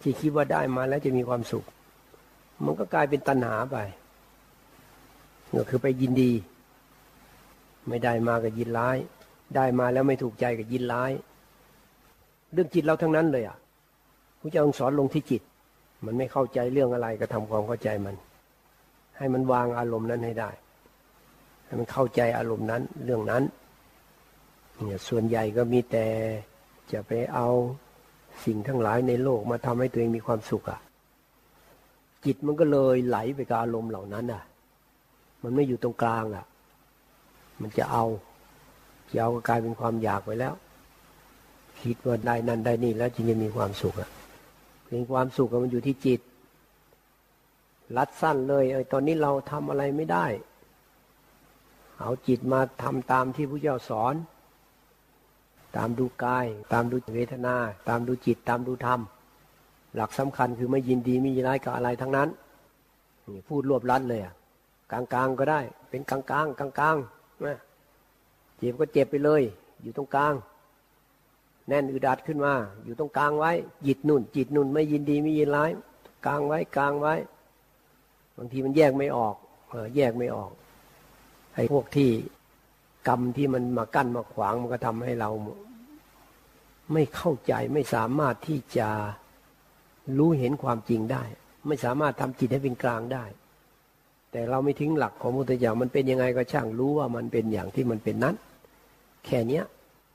[0.00, 1.64] ที่คิดว่าได้มาแล้วจะมีความสุข
[2.64, 3.76] มันก็กลายเป็นตัณหาไป
[5.54, 6.32] ก็คือไปยินดี
[7.88, 8.96] ไม่ได้มาก็ยินร้าย
[9.54, 11.12] ได้มาแล้วไม่ถูกใจก็ยินร้าย
[12.52, 13.56] เรื่องจิตเราทั้งนั้นเลยอะ
[14.40, 15.42] พระเจ้าสอนลงที่จิต
[16.04, 18.16] มันไม่เข้าใจเรื่องอะไรก็ทำความเข้าใจมัน
[19.16, 20.50] ให้มันวางอารมณ์นั้นให้ได้
[21.64, 23.42] ให้มันเข้าใจอารมณ์นั้น เรื่องนั้น
[24.86, 26.06] เนี่ยส่วนใหญ่ก็มีแต่
[26.92, 27.48] จะไปเอา
[28.44, 30.80] สิ่งทั้งหลายในโลกมาทำให้ตัวเองมีความสุขอะ
[32.24, 34.42] จิตมันก็เลยไหลไปกับอารมณ์เหล่านั้นอะ
[35.42, 36.44] มันไม่อยู่ตรงกลางอะ
[37.60, 38.04] มันจะเอา
[39.10, 40.54] จะเอาก็กลายเป็นความอยากไปแล้ว
[41.82, 44.10] คิดว่าได้นั่นได้นี่แล้วจึงจะมีความสุขอะ
[44.84, 46.20] เพียงความสุขมันอยู่ที่จิต
[47.96, 50.26] รัดสั้นเลยเออตอนนี้เราทำอะไรไม่ได้
[52.00, 54.14] เอาจิตมาทำตามที่พระเจ้าสอน
[55.76, 57.56] ตามดูกาย ตามดูเวทนา
[57.88, 59.00] ตามดูจิตตามดูธรรม
[59.94, 62.28] หลักสำคัญคือไม่ยินดีไม่ยินร้ายกับอะไรทั้งนั้น
[63.48, 64.34] พูดรวบรัดเลยอะ
[64.92, 67.58] กลางๆก็ได้ เป็นกลางๆกลางๆนะ
[68.56, 69.42] เจ็บก็เจ็บไปเลย
[69.82, 70.34] อยู่ตรงกลาง
[71.68, 72.54] แน่นอึดอัดขึ้นมา
[72.84, 73.52] อยู่ตรงกลางไว้
[73.86, 75.70] จิตนุ่น จิตนุ่นไม่ยินดีไม่ยินร้าย
[76.26, 77.14] กลางไว้กลางไว้
[78.36, 79.34] บางทีมันแยกไม่ออก
[79.68, 80.50] เออแยกไม่ออก
[81.54, 82.10] ไอ้พวกที่
[83.08, 85.30] กรรมที่มันมากั้นมาขวางมันก็ทำให้เรา
[86.92, 88.88] ไม่เข้าใจไม่สามารถที่จะ
[90.18, 91.22] รู้เห็นความจริงได้
[91.66, 93.24] ไม่สามารถทำจิตให้เป็นกลางได้
[94.32, 98.34] แต่เราไม่ทิ้งหลักของมุตยามันเป็นยังไงก็ช่างรู้ว่ามันเป็นอย่างที่มันเป็นนั้น
[99.24, 99.64] แค่เนี้ย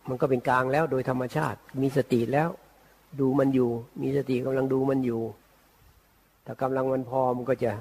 [0.09, 2.49] มันก็เป็นกลางแล้วโดยธรรมชาติ มีสติแล้ว
[3.19, 3.69] ดูมันอยู่
[4.01, 5.21] มีสติกำลังดูมันอยู่
[6.45, 7.71] ถ้ากำลังมันพอมันก็จะ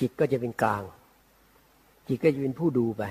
[0.00, 0.82] จิตก็จะเป็นกลาง
[2.08, 3.02] จิตก็จะเป็นผู้ดูไป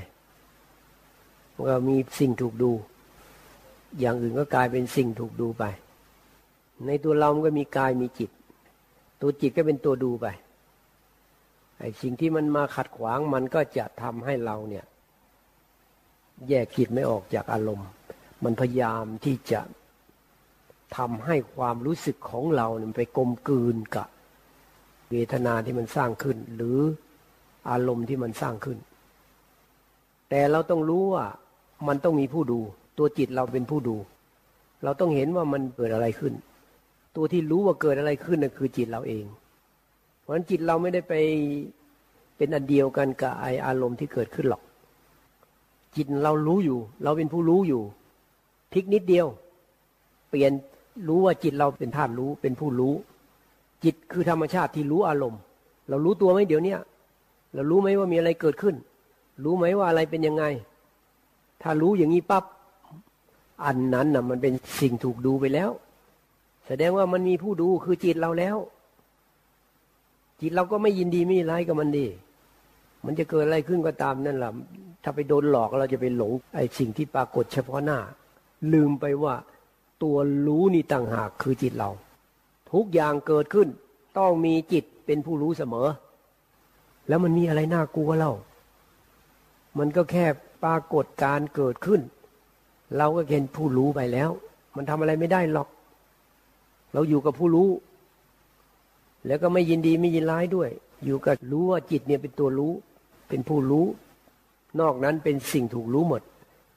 [1.67, 2.71] ก็มีสิ่งถูกดู
[3.99, 5.63] อย่างอื่นก็กลายเป็นสิ่งถูกดูไป
[6.85, 8.29] ในตัวเรามันก็มีกายมีจิต
[9.21, 10.27] ตัวจิตก็เป็นตัวดูไป
[11.79, 14.85] ไอ้สิ่งที่มันมาขัดขวางมันก็จะทำให้เราเนี่ย
[16.49, 17.87] แยกจิตไม่ออกจากอารมณ์
[18.43, 19.61] มันพยายามที่จะ
[20.97, 24.07] ทำให้ความรู้สึกของเราเนี่ยไปกลมกลืนกับ
[25.09, 26.79] เวทนาที่มันสร้างขึ้น หรือ
[27.69, 28.77] อารมณ์ที่มันสร้างขึ้น
[30.29, 31.25] แต่เราต้องรู้ว่า
[31.87, 32.59] มันต้องมีผู้ดู
[32.97, 33.95] ตัวจิตเราเป็นผู้ดู
[34.83, 36.33] เราต้องเห็นว่ามันเกิดอะไรขึ้น
[37.15, 39.25] ตัวที่รู้ว่าเกิดอะไรขึ้นนั่นคือจิตเราเอง
[40.21, 41.13] เพราะฉะนั้นจิตเราไม่ได้ไป
[42.37, 44.61] เป็นอันเดียวกันกับไออารมณ์ที่เกิดขึ้นหรอก
[45.95, 47.81] จิตเรารู้อยู่ เราเป็นผู้รู้อยู่
[48.73, 49.27] พลิกนิดเดียว
[50.29, 50.51] เปลี่ยน
[51.07, 52.93] รู้ว่าจิตเราเป็นธาตุรู้เป็นผู้รู้
[53.83, 55.39] จิตคือธรรมชาติที่รู้อารมณ์
[55.89, 56.75] เรารู้ตัวไหมเดี๋ยวนี้
[57.53, 58.75] เรารู้ไหมว่ามีอะไรเกิดขึ้น
[59.43, 60.43] รู้ไหมว่าอะไรเป็นยังไง
[61.61, 62.43] ถ้ารู้อย่างนี้ปั๊บ
[63.65, 65.69] อันนั้นน่ะ มันเป็นสิ่งถูกดูไปแล้ว
[66.67, 68.57] แสดงว่ามันมีผู้ดูคือจิตเราแล้ว
[70.41, 72.07] จิตเราก็ไม่ยินดีไม่ร้ายกับมันดี
[73.05, 74.51] มันจะเกิดอะไรขึ้นก็ตามนั่นแหละ
[75.03, 77.99] ถ้าไปโดนหลอกเราจะไปหลงไอ้สิ่งที่ปรากฏเฉพาะหน้า
[78.73, 79.35] ลืมไปว่า
[80.03, 81.89] ตัวรู้นี่ต่างหากคือจิตเรา
[82.71, 83.67] ทุกอย่างเกิดขึ้น
[84.17, 85.87] ต้องมีจิตเป็นผู้รู้เสมอ
[87.07, 88.33] แล้วมันมีอะไรน่ากลัวเล่า
[89.79, 90.25] มันก็แค่
[90.63, 92.01] ปรากฏการเกิดขึ้น
[92.97, 94.29] เราก็เป็นผู้รู้ไปแล้ว
[94.75, 95.67] มันทำอะไรไม่ได้หรอก
[96.93, 97.69] เราอยู่กับผู้รู้
[99.27, 100.69] แล้วก็ไม่ยินดีไม่ยินร้ายด้วย
[101.05, 102.73] อยู่กับรู้ว่าจิตเนี่ยเป็นตัวรู้
[103.29, 103.85] เป็นผู้รู้
[104.79, 106.21] นอกนั้นเป็นสิ่งถูกรู้หมด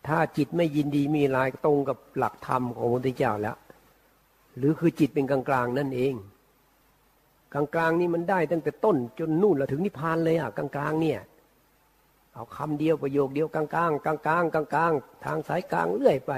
[0.07, 3.57] ถ้าจิตไม่ยินดีมีร้ายตรงกับหลักธรรมของพระพุทธเจ้าแล้ว
[4.57, 6.15] หรือคือจิตเป็นกลางๆนั่นเอง
[7.55, 11.19] กลางๆนี่มันได้ตั้งแต่ต้นจนนู่นเราถึงนิพพานเลยอะกลางๆเนี่ย
[12.35, 16.33] เอาคำเดียวประโยคเดียวกลางๆกลางๆกลางๆทางสายกลางเรื่อยไป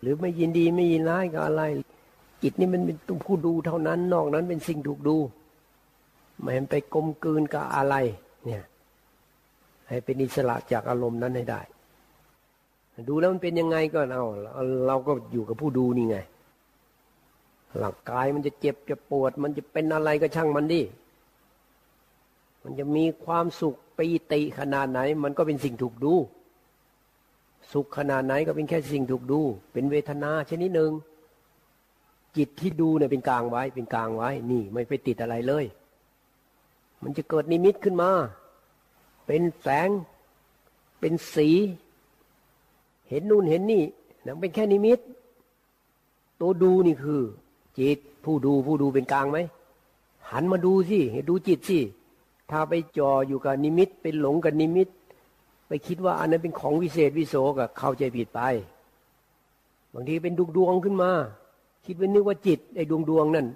[0.00, 1.62] หรือไม่ยินดีไม่ยินร้ายกับอะไร
[2.42, 5.16] จิตนี่มันเป็นตุ้ผู้ดูเท่านั้น นอกนั้นเป็นสิ่งถูกดู
[6.40, 7.94] ไม่เห็นไปกลมกลืนกับอะไร
[8.44, 8.62] เนี่ย
[9.88, 11.60] ให้เป็นอิสระจากอารมณ์นั้นให้ได้
[13.08, 14.24] ดูแล้วมันเป็นยังไงก็เอา
[14.86, 16.18] เราก็อยู่กับผู้ดูนี่ไง
[17.82, 20.82] ร่างกายมันจะเจ็บจะปวด มันจะเป็นอะไรก็ช่างมันดิ
[22.62, 26.14] มันจะมีความสุข ปีติขนาดไหน มันก็เป็นสิ่งถูกดู
[27.72, 29.40] สุขขนาดไหนก็เป็นแค่สิ่งถูกดู
[29.72, 30.92] เป็นเวทนาชนิดหนึ่ง
[32.36, 35.64] จิตที่ดูเนี่ยเป็นกลางไว้เป็นกลางไว้ นี่ไม่ไปติดอะไรเลย
[37.02, 38.10] มันจะเกิดนิมิตขึ้นมา
[39.26, 39.88] เป็นแสง
[41.00, 41.48] เป็นสี
[43.08, 43.84] เห็นนู่นเห็นนี่
[44.24, 44.98] นั่นเป็นแค่นิมิต
[46.40, 47.22] ตัวดูนี่คือ
[47.78, 49.38] จิตผู้ดูผู้ดูเป็นกลางไหม
[50.30, 51.78] หันมาดูสิดูจิตสิ
[52.50, 54.88] ถ้าไปจ่ออยู่กับนิมิตเป็นหลงกับนิมิต
[55.68, 58.40] ไปคิดว่าอันนั้นเป็นของวิเศษวิโสกับเข้าใจผิดไป
[59.94, 61.10] บางทีเป็นดวงดวงขึ้นมา
[61.86, 63.46] คิดว่านึกว่าจิตไอ้ดวงดวงนั่น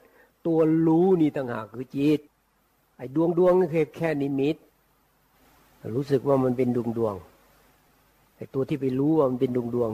[0.46, 2.20] ตัวรู้นี่ต่างหากคือจิต
[2.98, 4.56] ไอ้ดวงดวงนั่นแค่แค่นิมิต
[5.96, 7.14] รู้สึกว่ามันเป็นดวงดวง
[8.36, 9.90] ไอ้ตัวที่ไปรู้ว่ามันเป็นดวงดวง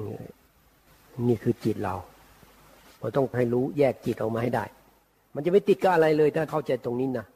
[1.29, 1.95] นี่คือจิตเรา
[2.99, 4.65] เราต้องให้รู้แยกจิตออกมาให้ได้
[5.35, 7.27] มันจะไม่ติดกับอะไรเลยถ้าเข้าใจตรงนี้นะ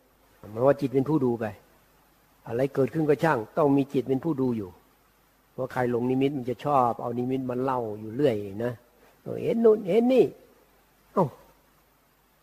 [0.52, 1.44] มายว่าจิตเป็นผู้ดูไป
[2.46, 4.70] อะไรเกิดขึ้นก็ช่าง ต้องมีจิตเป็นผู้ดูอยู่
[5.52, 8.72] เพราะใครลงนิมิตมันจะชอบ เอานิมิตมันเล่าอยู่เรื่อยนะ
[9.42, 10.24] เห็นนู่นเห็นนี่
[11.14, 11.26] เอ้า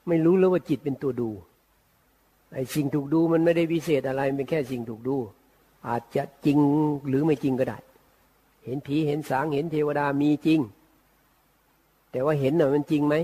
[0.08, 1.30] ไม่รู้เลยว่าจิตเป็นตัวดู
[2.54, 5.16] ไอ้สิ่งถูกดูมันไม่ได้พิเศษอะไรเป็นแค่สิ่งถูกดู
[5.88, 6.60] อาจจะจริง
[7.08, 7.78] หรือไม่จริงก็ได้
[8.66, 10.60] เห็นผีเห็นสางเห็นเทวดามีจริง
[12.12, 13.16] แต่ว่าเห็นน่ะมันจริงไหม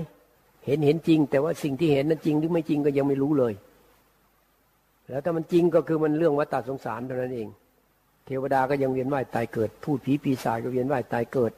[0.66, 3.54] เห็นเห็นจริง แต่ว่าสิ่งที่เห็นนั้นจริงหรือไม่จริงก็ยังไม่รู้เลย
[5.08, 7.48] แล้วถ้ามันจริงก็คือมันเรื่องวัฏสงสารเท่านั้นเอง
[8.26, 11.52] เทวดาก็ยังเวียนว่ายตายเกิด พูดผีปีศาจก็เวียนว่ายตายเกิด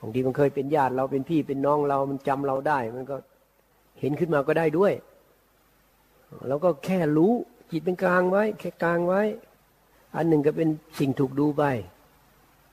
[0.00, 3.16] บางทีมันเคยเป็นญาติเราเป็นพี่เป็นน้องเรา มันจำเราได้ มันก็
[4.00, 4.92] เห็นขึ้นมาก็ได้ด้วย
[6.48, 7.32] แล้วก็แค่รู้
[7.70, 9.22] จิตเป็นกลางไว้ แค่กลางไว้
[10.16, 10.68] อันหนึ่งก็เป็น
[10.98, 11.64] สิ่งถูกดูไป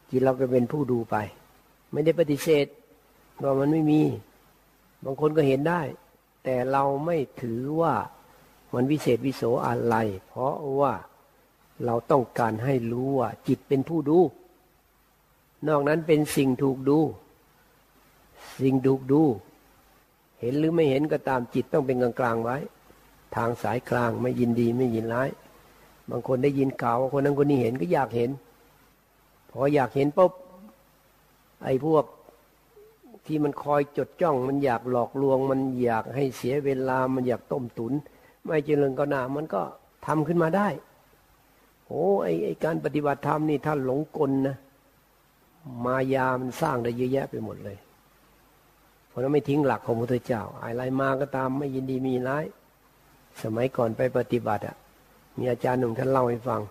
[0.09, 1.15] จิตเราก็เป็นผู้ดูไป
[1.91, 2.67] ไม่ได้ปฏิเสธ
[3.43, 4.01] ว่ามันไม่มี
[5.05, 5.81] บางคนก็เห็นได้
[6.43, 7.93] แต่เราไม่ถือว่า
[8.73, 9.95] มันวิเศษวิโสอะไร
[10.27, 10.93] เพราะว่า
[11.85, 14.19] เราต้องการให้รู้ว่าจิตเป็นผู้ดู
[15.67, 16.99] นอกนั้นเป็นสิ่งถูกดู
[18.61, 19.21] สิ่งถูกดู
[20.39, 22.57] เห็นหรือไม่เห็นก็ตามจิตต้องเป็นกลางกลางไว้
[23.35, 25.29] ทางสายกลางไม่ยินดีไม่ยินร้าย
[26.09, 28.31] บางคนได้ยินข่าวว่าคนนั้นคนนี้เห็นก็อยากเห็น
[29.51, 30.31] พออยากเห็นปุ๊บ
[31.63, 32.05] ไอ้พวก
[33.25, 37.93] ที่มันคอยจดจ้อง มันอยากหลอกลวง มันอยากให้เสียเวลา มันอยากต้มตุน
[38.45, 39.61] ไม่เจริญก็นามันก็
[40.05, 40.67] ทำขึ้นมาได้
[41.87, 44.57] โอ้ไอไอการปฏิบัติธรรมนี่ถ้าหลงกลนะ
[45.85, 47.77] มายามันสร้างได้เยอะแยะไปหมดเลย
[49.07, 52.45] เพราะนั้นไม่ทิ้งหลักของพระพุทธเจ้าอะไรมาก็ตามไม่ยินดีมีร้าย
[53.43, 54.75] สมัยก่อนไปปฏิบัติอะ
[55.37, 56.61] มีอาจารย์หนุ่มท่านเล่าให้ฟัง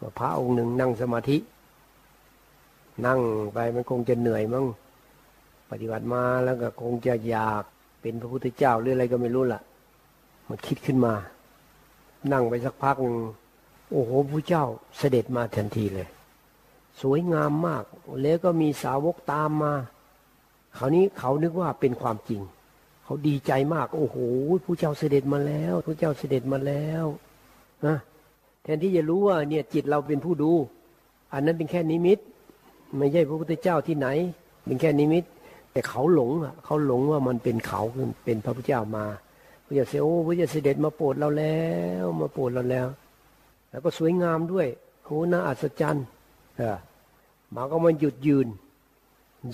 [0.00, 1.38] ว่าพระองค์หนึ่งนั่งสมาธิ
[3.06, 3.20] นั่ง
[3.54, 4.64] ไปมันคงจะเหนื่อยมั้ง
[5.70, 7.62] ปฏิบัติมาแล้วก็คงจะอยาก
[8.00, 9.60] เป็นพระพุทธเจ้าหรืออะไรก็ไม่รู้ล่ะ
[10.48, 11.14] มันคิดขึ้นมา
[12.32, 12.96] นั่งไปสักพัก
[13.92, 14.64] โอ้โหพระเจ้า
[14.98, 16.08] เสด็จมาทันทีเลย
[17.00, 17.84] สวยงามมาก
[18.22, 19.74] แล้วก็มีสาวกตามมา
[20.78, 22.40] คราวนี้เขานึกว่าเป็นความจริง
[23.04, 24.16] เขาดีใจมาก โอ้โห
[24.64, 27.04] พระเจ้าเสด็จมาแล้วพระเจ้าเสด็จมาแล้ว
[27.86, 27.96] นะ
[28.62, 30.52] แทนที่จะรู้ว่าเนี่ยจิตเราเป็นผู้ดู
[31.32, 32.18] อันนั้นเป็นแค่นิมิต
[32.96, 34.08] ไม่ใช่พระพุทธเจ้าที่ไหน
[34.64, 35.24] เป็นแค่นิมิต
[35.72, 37.80] แต่เขาหลงอะเขาหลงว่ามันเป็นเขา
[38.24, 39.06] เป็นพระพุทธเจ้ามา
[39.66, 41.58] พระเจ้าเสโอ้พระเจ้าเสด็จมาโปรดเราแล้
[42.02, 42.86] วมาโปรดเราแล้ว
[43.70, 44.68] แล้วก็สวยงามด้วย
[45.04, 46.04] โอ้น่าอัศจรรย์
[46.56, 46.78] เออ
[47.54, 48.46] มาก็มันหยุดยืน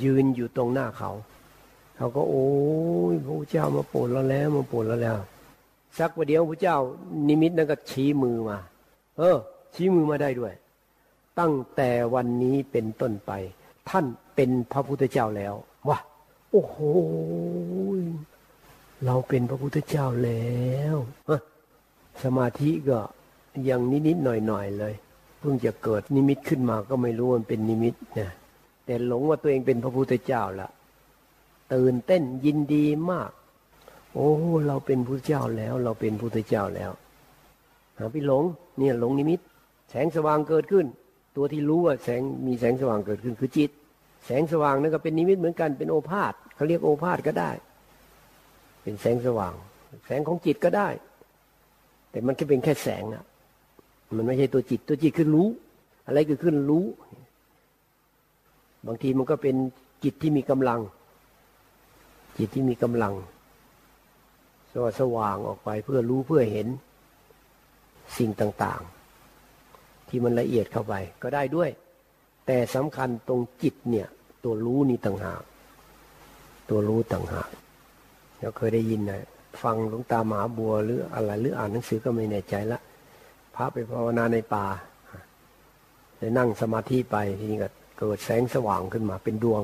[0.02, 1.10] ยืนอยู่ตรงหน้าเขา
[1.96, 2.46] เขาก็โอ้
[3.12, 5.18] ยพระเจ้ามาโปรดเราแล้วมาโปรดเราแล้ว
[5.98, 6.76] สักประเดี๋ยวพระเจ้า
[7.28, 8.58] นิมิตนั่นก็ชี้มือมา
[9.18, 9.36] เออ
[9.74, 10.54] ชี้มือมาได้ด้วย
[11.38, 13.32] ตั้งแต่วันนี้เป็นต้นไป
[13.88, 14.04] ท่าน
[14.34, 15.54] เป็นพระพุทธเจ้าแล้ว
[15.88, 15.98] วะ
[16.50, 16.76] โอ้โห
[19.06, 20.96] เราเป็นพระพุทธเจ้าแล้ว
[22.22, 22.98] สมาธิก็
[23.68, 24.94] ยังนิดๆหน่อยๆเลย
[25.38, 28.30] เพิ่งจะเกิดนิมิตขึ้นมาก็ไม่รู้มันเป็นนิมิตนะ
[28.86, 30.68] แต่หลงว่าตัวเองเป็นพระพุทธเจ้าละ
[31.74, 33.30] ตื่นเต้นยินดีมาก
[34.14, 34.28] โอ้
[34.66, 36.90] เราเป็นพระเจ้าแล้ว เราเป็นพุทธเจ้าแล้ว
[37.98, 38.44] หาพี่หลง
[38.78, 39.40] เนี่ยหลงนิมิต
[39.90, 40.86] แสงสว่างเกิดขึ้น
[41.36, 43.70] ตัวที่รู้ว่าแสงมีแสงสว่างเกิดขึ้นคือจิต
[44.26, 47.50] แสงสว่างนั่นก็เป็นนิมิตเหมือนกันเป็นโอภาษเขาเรียกโอภาษก็ได้
[48.82, 49.54] เป็นแสงสว่าง
[50.06, 50.88] แสงของจิตก็ได้
[52.10, 53.24] แต่มันแค่เป็นแค่แสงอะ
[54.16, 55.48] มันไม่ใช่ตัวจิตตัวจิตคือรู้
[56.06, 56.84] อะไรคือขึ้นรู้
[58.86, 59.56] บางทีมันก็เป็น
[60.04, 60.80] จิตที่มีกำลัง
[62.38, 63.14] จิตที่มีกำลัง
[64.72, 66.68] สว่างสว่างออกไปเพื่อรู้เพื่อเห็น
[68.18, 68.82] สิ่งต่าง
[69.44, 71.70] ๆ ที่มันละเอียดเข้าไป ก็ได้ด้วย
[72.46, 74.08] แต่สำคัญตรงจิตเนี่ย
[74.44, 75.42] ตัวรู้นี่ต่างหาก
[76.68, 77.48] ตัวรู้ต่างหาก
[78.42, 79.20] เราเคยได้ยินนะ
[79.62, 82.80] ฟังหลวงตาหมาบัวหรืออะไรหรืออ่านหนังสือก็ไม่แน่ใจละ
[83.54, 84.66] พระไปภาวนาในป่า
[86.18, 87.68] ได้นั่งสมาธิไปทีนี้ก็
[87.98, 89.62] เกิดแสงสว่างขึ้นมาเป็นดวง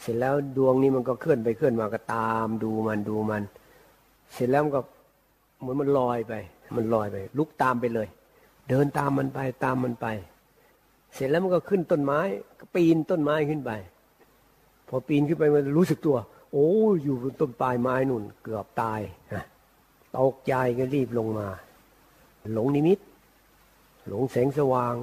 [0.00, 3.42] เสร็จแล้วดวงนี้มันก็เคลื่อนไปเคลื่อนมาก็ตามดูมันดูมัน
[4.32, 4.80] เสร็จแล้วมันก็
[5.60, 6.32] เหมือนมันลอยไป
[6.76, 8.08] มันลอยไป ลุกตามไปเลย
[8.68, 10.06] เดินตามมันไปตามมันไป
[11.14, 12.20] เสร็จแล้วมันก็ขึ้นต้นไม้
[12.60, 13.70] ก็ปีนต้นไม้ขึ้นไป
[14.88, 16.16] พอปีนขึ้นไปมันรู้สึกตัว
[16.52, 16.70] โอ้
[17.02, 19.00] อยู่บนต้นปลายไม้นุ่น เกือบตาย
[20.16, 21.48] ตกใจก็รีบลงมา
[22.52, 22.98] หลงนิมิต
[24.08, 24.94] หลงแสงสว่าง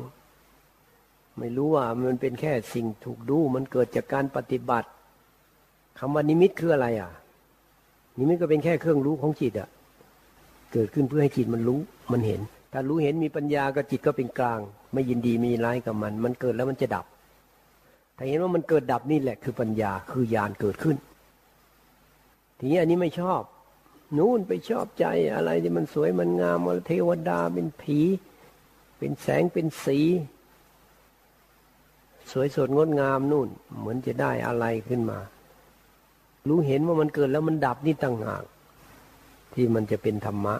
[1.39, 4.89] ไม่รู้ว่ามันเป็นแค่สิ่งถูกดูมันเกิดจากการปฏิบัติ
[5.99, 7.11] คำว่านิมิตคืออะไรอะ
[8.17, 9.69] นิมิตก็เป็นแค่เครื่องรู้ของจิตอะ
[10.73, 11.79] เกิดขึ้นเพื่อให้จิตมันรู้
[12.11, 12.41] มันเห็น
[12.73, 14.59] ถ้ารู้เห็นมีปัญญาก็จิตก็เป็นกลาง
[14.93, 17.05] ไม่ยินดีมีร้ายกับมัน มันเกิดแล้วมันจะดับ
[18.17, 20.95] ถ้าเห็นว่ามันเกิดดับนี่แหละคือปัญญาคือญาณเกิดขึ้น
[22.57, 23.41] ทีนี้อันนี้ไม่ชอบ
[24.17, 25.05] นู่นไปชอบใจ
[25.35, 27.99] อะไรที่มันสวยมันงามเทวดาเป็นผี
[28.97, 29.99] เป็นแสงเป็นสี
[32.31, 33.47] สวยสดงดงามนู่น
[33.77, 35.19] เหมือนจะได้อะไรขึ้นมา
[36.47, 38.43] รู้เห็นว่ามันเกิดแล้วมันดับนี่ต่างหาก
[39.53, 40.55] ที่มันจะเป็นธรรมะ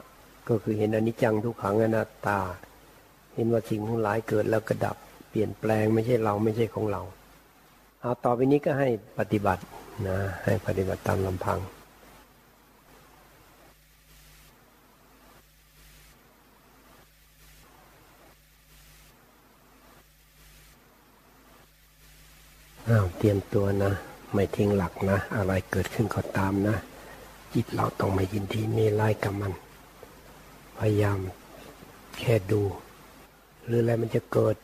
[0.50, 2.39] ก็คือเห็นอนิจจังทุกขังอนัตตา
[3.36, 4.98] เห็นว่าสิ่งทั้งหลายเกิดแล้วก็ดับ
[5.30, 7.02] เปลี่ยนแปลงไม่ใช่เราไม่ใช่ของเรา
[8.02, 8.89] เอาต่อไปนี้ก็ให้
[9.20, 9.64] ปฏิบัติ
[10.08, 11.60] นะให้ปฏิบัติตามลำพัง
[22.91, 23.93] อ้าวเตรียมตัวนะ
[24.33, 26.75] ไม่ทิ้งหลักนะ อะไรเกิดขึ้นก็ตามนะ
[27.53, 29.53] จิตเราต้องไม่ยินดีมีไล่กับมัน
[30.77, 31.19] พยายาม
[32.19, 32.61] แค่ดู
[33.65, 34.55] หรืออะไรมันจะเกิด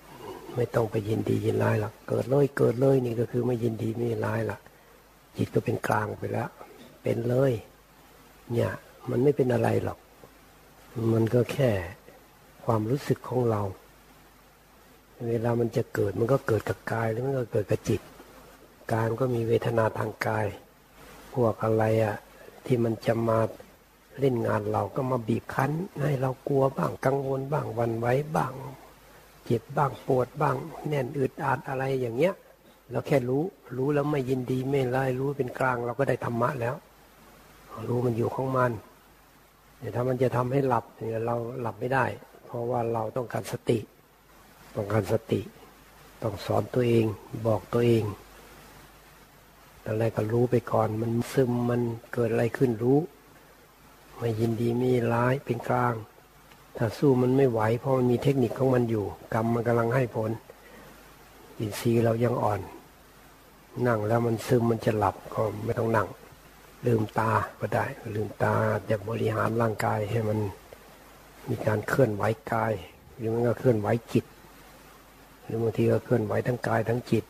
[0.56, 4.58] ไม่ต้องไปยินดียินร้ายหรอกเกิดเลยเกิดเลยนี่ก็คือไม่ยินดีไม่ร้ายละ
[5.38, 6.50] จิตก็เป็นกลางไปแล้ว
[7.04, 7.52] เป็นเลย
[8.52, 8.72] เนี่ย
[9.10, 10.00] มันไม่เป็นอะไรหรอก
[11.14, 11.72] มันก็แค่
[12.66, 13.62] ความรู้สึกของเรา
[15.30, 18.02] เวลามันจะเกิดมันก็เกิดกับกายหรือมันก็เกิดกับจิต
[18.92, 20.48] กายมันก็มีเวทนาทางกาย
[21.34, 22.16] พวกอะไรอะ
[22.66, 23.40] ที่มันจะมา
[24.20, 25.72] เล่นงานเราก็มาบีบคั้น
[26.02, 28.54] ให้เรากลัวบ้างกังวลบ้างวันไว้บ้าง
[29.46, 30.56] เจ็บบ้างปวดบ้าง
[30.88, 32.34] แน่นอึดอัดอะไรอย่างเงี้ย
[32.92, 33.44] เราแค่รู้
[33.78, 36.76] รู้แล้วไม่ยินดีไม่ไล่รู้เป็นกลางเราก็ได้ธรรมะแล้ว
[37.88, 38.72] รู้มันอยู่ของมัน
[39.78, 42.06] แต่ถ้ามันจะทำให้หลับเนี่ยเราหลับไม่ได้
[42.46, 43.80] เพราะว่าเราต้องการสติ
[44.76, 45.42] ต้องการสติ
[46.24, 47.06] ต้องสอนตัวเอง
[47.48, 48.04] บอกตัวเอง
[49.88, 51.82] อะไรก็รู้ไปก่อน มันซึมมัน
[52.14, 53.00] เกิดอะไรขึ้นรู้
[54.18, 55.96] ไม่ยินดีไม่ร้ายเป็นกลาง
[56.78, 60.32] ถ้าสู้มันไม่ไหว เพราะมันมีเทคนิคของมันอยู่ กรรมมันกำลังให้ผล
[61.60, 62.62] อินทรีย์เรายังอ่อน
[63.88, 66.08] นั่งแล้วมันซึมมันจะหลับก็ไม่ต้องนั่ง
[66.86, 68.56] ลืมตาก็ได้ ลืมตา
[68.90, 70.40] จะบริหารร่างกายให้มัน
[71.50, 72.74] มีการเคลื่อนไหวกาย
[73.16, 74.26] หรือมันก็เคลื่อนไหวจิต
[75.46, 77.26] หรือบางทีก็เคลื่อนไหวทั้งกายทั้งจิต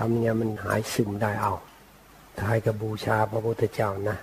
[0.08, 1.54] ำเนี่ยมันหายซึมได้เอา
[2.40, 4.16] ท้ายกับบูชาพระพุทธเจ้านะ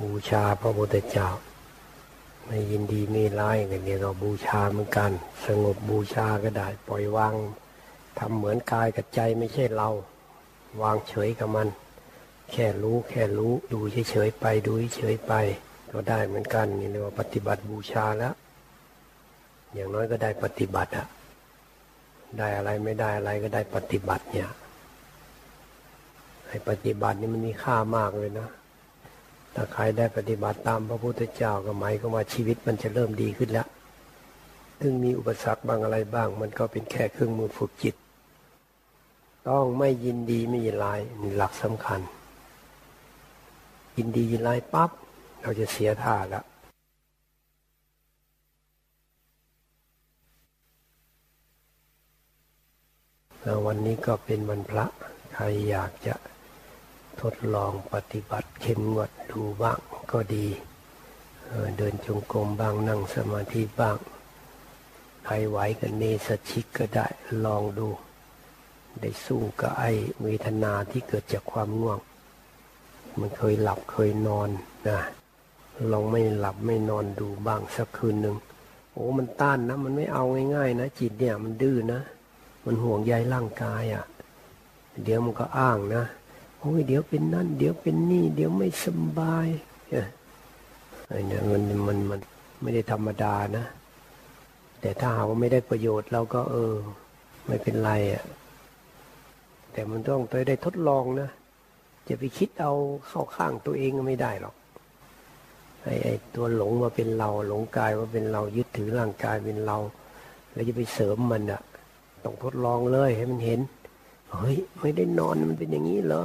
[0.00, 1.28] บูชาพระพุทธเจ้า
[2.46, 5.10] ไม่ยินดีไม่ร้ายกันเนี่ยเราบูชาเหมือนกัน
[5.46, 7.34] สงบบูชาก็ได้ปล่อยวาง
[8.18, 9.88] ทำเหมือนกายกับใจไม่ใช่เรา
[10.82, 11.68] วางเฉยกับมัน
[12.52, 15.32] แค่รู้แค่รู้ดูเฉยๆไปดูเฉยๆไป
[15.92, 18.34] ก็ได้เหมือนกันนี่เรียกว่าปฏิบัติบูชาแล้ว
[19.74, 21.06] อย่างน้อยก็ได้ปฏิบัติอะ
[22.38, 24.48] ได้อะไรไม่ได้อะไรก็ได้ปฏิบัติเนี่ย
[26.48, 28.48] ให้ปฏิบัตินี่มันมีค่ามากเลยนะ
[29.54, 33.66] ถ้าใครได้ปฏิบัติตามพระพุทธเจ้าก็หมายก็ว่าชีวิตมันจะเริ่มดีขึ้นแล้ว
[34.80, 37.94] ถึงมีอุปสรรคบางอะไรบ้าง มันก็เป็นแค่เครื่องมือฝึกจิต
[39.48, 42.00] ต้องไม่ยินดีไม่ยินร้ายนี่หลักสำคัญ
[43.96, 44.90] ยินดียินร้ายปั๊บ
[45.42, 46.44] เราจะเสียท่าแล้ว
[53.66, 54.86] วันนี้ก็เป็นวันพระ
[55.34, 56.14] ใครอยากจะ
[57.20, 59.78] ทดลองปฏิบัติเข้มงวดดูบ้าง
[60.12, 60.46] ก็ดี
[61.76, 63.96] เดินจงกรมบ้างนั่งสมาธิบ้าง
[65.24, 67.06] ใครไหวกันเนสชิกก็ได้
[67.44, 67.88] ลองดู
[69.00, 69.84] ได้สู้กับไอ
[70.22, 71.98] เวทนาที่เกิดจากความง่วง
[73.18, 74.48] มันเคยหลับเคยนอน
[74.88, 75.00] นะ
[75.92, 78.36] ลองไม่หลับไม่นอนดูบ้างสักคืนหนึ่ง
[78.92, 80.24] โอ้มันต้านนะ มันไม่เอา
[80.54, 82.00] ง่ายๆนะ จิตเนี่ยมันดื้อนะ
[82.64, 84.04] มันห่วงใยร่างกายอะ่ะ
[85.04, 86.04] เดี๋ยวมันก็อ้างนะ
[86.58, 88.86] โอ้ยเดี๋ยวเป็นนั่น เดี๋ยวเป็นนี่ เดี๋ยวไม่ส
[89.18, 89.48] บาย
[91.12, 92.20] อ้เนี่ยมันมันมัน
[92.62, 93.64] ไม่ได้ธรรมดานะ
[94.80, 96.74] แต่ถ้าหาว่าไม่ได้ประโยชน์เราก็เออ
[97.46, 98.24] ไม่เป็นไรอะ่ะ
[99.72, 101.28] แต่มันต้องไปได้ทดลองนะ
[102.08, 102.72] จะไปคิดเอา
[103.08, 104.54] เข้าข้างตัวเองก็ไม่ได้หรอก
[105.84, 109.78] ไอ้ไอ้ตัวหลงมาเป็นเรา หลงกายว่าเป็นเรายึดถือร่างกายเป็นเรา
[110.52, 111.60] แล้วจะไปเสริมมันอะ่ะ
[112.24, 113.60] ต้องทดลองเลยให้มันเห็น
[114.32, 116.24] เฮ้ย ไม่ได้นอนมันเป็นอย่างนี้เหรอ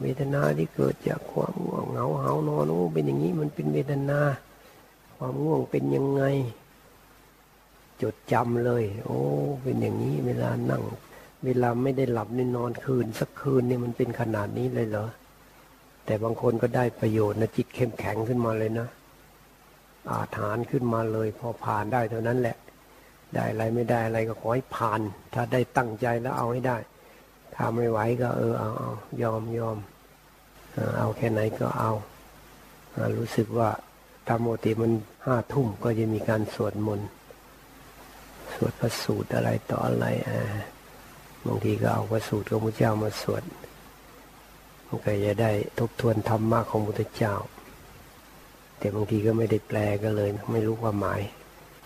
[0.00, 4.20] เวทนาที่เกิดจากความง่วงเหงาเหานอนโอ้เป็นอย่างนี้มันเป็นเวทนา
[5.16, 6.22] ความง่วงเป็นยังไง
[8.02, 9.18] จดจำเลย โอ้
[9.62, 10.82] เป็นอย่างนี้เวลานั่ง
[11.44, 15.08] เวลาไม่ได้หลับในนอนคืน สักคืนเนี่ยมันเป็นขนาดนี้เลยเหรอ
[16.04, 18.88] แต่บางคนก็ได้ประโยชน์นะจิตเข้มแข็งขึ้นมาเลยนะ
[20.10, 22.56] อาถานขึ้นมาเลย พอผ่านได้เท่านั้นแหละ
[23.36, 25.00] ได้อะไรไม่ได้อะไรก็ขอให้ผ่าน
[25.34, 26.78] ถ้าได้ตั้งใจแล้วเอาให้ได้
[27.54, 29.76] ถ้าไม่ไหวก็เออเอาเอายอมยอม
[30.98, 31.92] เอาแค่ไหนก็เอา
[33.18, 33.70] รู้สึกว่า
[34.28, 34.92] ตามโมติมัน
[35.24, 37.08] ห้าทุ่มก็จะมีการสวดมนต์
[38.54, 40.06] สวดพระสูตรอะไรต่ออะไร
[41.46, 43.42] บางทีก็เอาพระสูตรของพระเจ้ามาสวด
[44.86, 47.34] มันก็จะได้ทบทวนธรรมะของพระเจ้า
[48.78, 51.20] แต่บางทีก็ไม่ได้แปลก็เลย ไม่รู้ความหมาย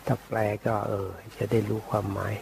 [0.07, 2.34] ถ้าแปลก็เออ จะได้รู้ความหมาย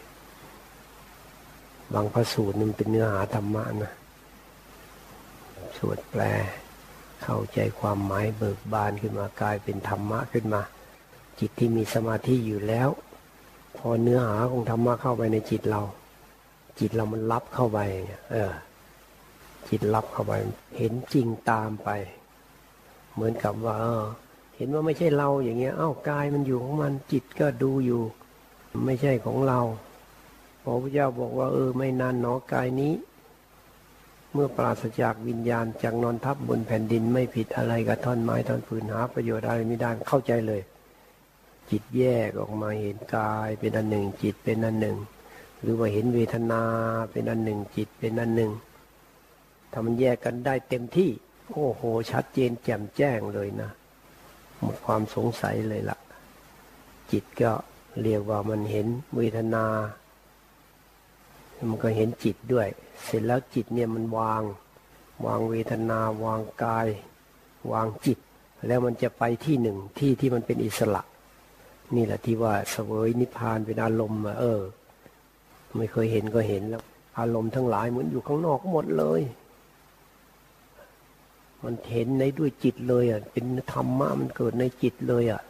[1.94, 3.94] บางพระสูตรนี่เป็นเนื้อหาธรรมะนะ
[5.76, 6.22] สวดแปล
[7.22, 10.62] เข้าใจความหมายเบิกบานขึ้นมากลายเป็นธรรมะขึ้นมา
[11.38, 12.88] จิตที่มีสมาธิอยู่แล้ว
[13.76, 15.82] พอเนื้อหาของธรรมะเข้าไปในจิตเรา
[16.78, 17.78] จิตเรามันรับเข้าไป
[18.30, 18.52] เออ
[19.68, 20.32] จิตรับเข้าไป
[20.76, 21.88] เห็นจริงตามไป
[23.12, 23.76] เหมือนกับว่า
[24.58, 28.02] เห็นว่าไม่ใช่เราอย่างเงี้ย เอ้ากายมันอยู่ของมันจิตก็ดูอยู่
[28.86, 29.60] ไม่ใช่ของเรา
[30.62, 32.92] พระพุทธเจ้าบอกว่า เออ ไม่นานหนอกายนี้
[34.32, 40.60] เมื่อปราศจากวิญญาณจากนอนทับบนแผ่นดินไม่ผิดอะไรกับท่อนไม้ท่อนฟืนหาประโยชน์อะไรไม่ได้เข้าใจเลย
[41.70, 44.96] จิตแยกออกมาเห็นกายเป็นอันหนึ่ง จิตเป็นอันหนึ่ง
[45.60, 46.62] หรือว่าเห็นเวทนา
[47.12, 48.52] เป็นอันหนึ่ง จิตเป็นอันหนึ่ง
[49.72, 51.10] ถ้ามันแยกกันได้เต็มที่
[51.52, 53.70] โอ้โห ชัดเจนแจ่มแจ้งเลยนะ
[54.60, 55.98] หมดความสงสัยเลยละ่ะ
[57.12, 57.52] จิตก็
[58.02, 58.86] เรียกว่ามันเห็น
[59.16, 59.64] เวทนา
[61.68, 62.68] มันก็เห็นจิตด้วย
[63.04, 64.42] เสร็จแล้วจิตเนี่ยมันวาง
[65.26, 66.88] วางเวทนา วางกาย
[67.72, 68.18] วางจิต
[68.66, 71.02] แล้วมันจะไปที่หนึ่งที่ที่มันเป็นอิสระ
[71.96, 74.60] นี่แหละที่ว่าเสวยนิพพานเป็นอารมณ์เออ
[75.76, 76.82] ไม่เคยเห็นก็เห็นแล้ว
[77.18, 79.20] อารมณ์ทั้งหลายเหมือนอยู่ข้างนอกหมดเลย
[81.64, 85.42] มันเห็นในด้วยจิตเลยอะเป็นธรรมะมันเกิดในจิตเลยอะ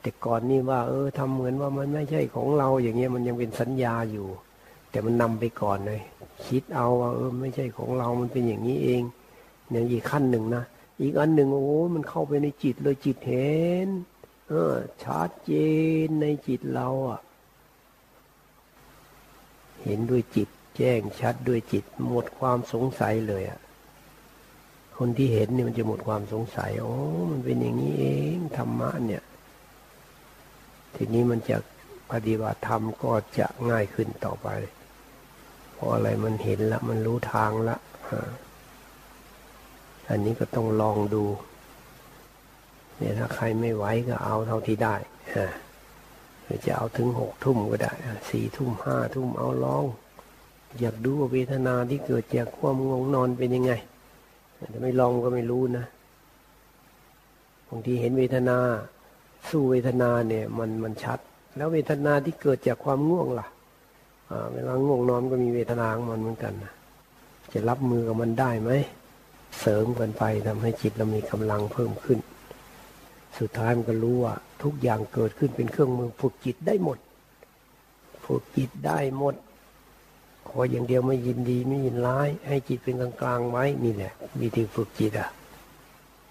[0.00, 4.26] แต่ก่อนนี่ว่า เออทำเหมือนว่ามันไม่ใช่ของเราอย่างเงี้ยมันยังเป็นสัญญาอยู่
[4.90, 6.00] แต่มันนำไปก่อนเลย
[6.46, 9.02] คิดเอาว่าเออไม่ใช่ของเรา มันเป็นอย่างนี้เอง
[9.70, 10.64] อย่างอีกขั้นหนึ่งนะ
[11.02, 13.88] อีกอันหนึ่งโอ้มันเข้าไปในจิตเลยจิตเห็น
[14.48, 15.52] เออชัดเจ
[16.06, 17.20] นในจิตเราอะ
[19.84, 23.60] เห็นด้วยจิต แจ้งชัดด้วยจิตหมดความสงสัยเลยอะ
[24.96, 26.96] คนที่เห็นนี่มันจะหมดความสงสัยโอ้
[27.30, 29.22] มันเป็นอย่างนี้เองธรรมะเนี่ย
[30.94, 31.56] ทีนี้มันจะ
[32.10, 34.48] ปฏิบัติธรรมก็จะง่ายขึ้นต่อไป
[35.72, 37.76] เพราะอะไรมันเห็นแล้วมันรู้ทางละ
[40.10, 41.24] อันนี้ก็ต้องลองดู
[42.98, 44.96] เนี่ยถ้าใครไม่ไหวก็เอาเท่าที่ได้
[46.44, 47.92] หรือจะเอาถึงหกทุ่มก็ได้
[48.30, 49.84] สี่ทุ่มห้าทุ่มเอาลอง
[50.80, 53.72] อยากดูว่าเวทนาที่เกิดจากความงงนอนเป็นยังไง
[54.70, 55.84] แต่ไม่ลองก็ไม่รู้นะ
[57.68, 58.58] บางทีเห็นเวทนา
[59.48, 61.18] สู้เวทนาเนี่ยมันมันชัด
[61.56, 63.46] แล้วเวทนาที่เกิดจากความง่วงล่ะ
[64.52, 66.72] เวลาง่วงนอนก็มีเวทนาของมันเหมือนกันนะ
[67.52, 68.70] จะรับมือกับมันได้ไหม
[69.60, 72.18] เสริมกันไปทำให้จิตเรามีกำลังเพิ่มขึ้น
[73.38, 76.98] สุดท้ายมันก็รู้ว่าทุกอย่างเกิดขึ้นเป็นเครื่องมือฝึกจิตได้หมด
[78.26, 79.34] ฝึกจิตได้หมด
[80.48, 85.28] ขออย่างเดียวไม่ยินดีไม่ยินร้าย ให้จิตเป็นกลางกลางไว้นี่แหละ วิธีฝึกจิตอะ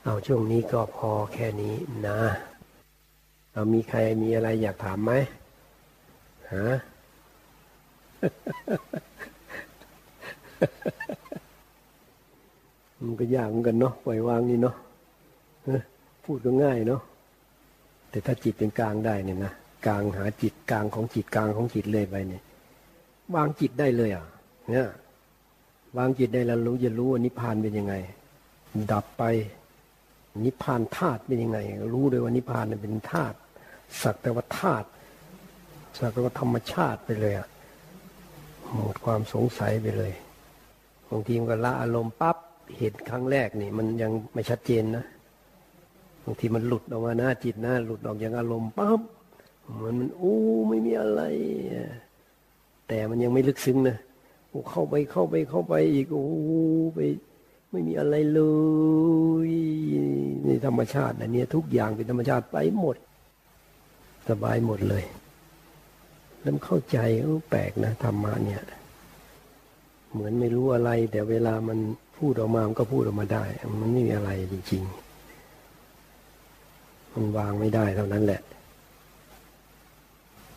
[0.04, 1.76] เอาช่วงนี้ก็พอแค่นี้
[2.08, 2.20] นะ
[3.52, 5.12] เอามีใครมีอะไรอยากถามไหม
[6.54, 6.68] ฮะ
[13.02, 14.76] มันก็ยากเหมือนกันเนาะปล่อยวางนี่เนาะ
[16.24, 17.02] พูดก็ง่ายเนาะ
[18.10, 19.54] แต่ถ้าจิตเป็นกลางได้เนี่ยนะ
[19.88, 22.44] กลางหาจิตกลางของจิตกลางของจิตเลยไปเนี่ย
[23.36, 24.26] วางจิตได้เลยอะ
[24.72, 24.88] เนี่ย
[25.98, 27.94] วางจิตได้แล้วรู้จะรู้ว่านิพพานเป็นยังไง
[28.92, 29.24] ดับไป
[30.46, 31.60] นิพพานธาตุเป็นยังไง
[31.94, 33.38] รู้เลยว่านิพพานเป็นธาตุ
[34.02, 34.88] สักแต่ว่าธาตุ
[35.98, 37.48] สักแต่ว่าธรรมชาติไปเลยอะ
[38.74, 40.14] หมดความสงสัยไปเลย
[41.10, 42.38] บางทีมันก็ละอารมณ์ปั๊บ
[42.78, 45.06] เห็นครั้งแรกนี่ มันยังไม่ชัดเจนนะ
[46.26, 49.02] บางทีมันหลุดออกมาหน้าจิตหน้าหลุดออกอย่างอารมณ์ปั๊บ
[49.84, 50.38] มันมันโอ้
[50.70, 51.22] ไม่มีอะไร
[52.88, 53.98] แต่มันยังไม่ลึกซึ้งนะ
[54.50, 56.26] โอ้เข้าไปเข้าไปเข้าไปอีกโอ้
[56.96, 57.00] ไป
[57.72, 58.42] ไม่มีอะไรเล
[59.50, 59.52] ย
[60.46, 62.96] ในธรรมชาติอันนี้ทุกอย่างเป็นธรรมชาติไปหมด
[64.30, 65.04] สบายหมดเลย
[66.42, 66.98] แล้วเข้าใจ
[67.50, 68.64] แปลกนะธรรมะเนี่ย
[70.12, 71.78] เหมือนไม่รู้อะไร แต่เวลามัน
[72.18, 73.44] พูดออกมามันก็พูดออกมาได้
[73.82, 78.42] มันไม่มีอะไรจริงๆมันวางไม่ได้เท่านั้นแหละ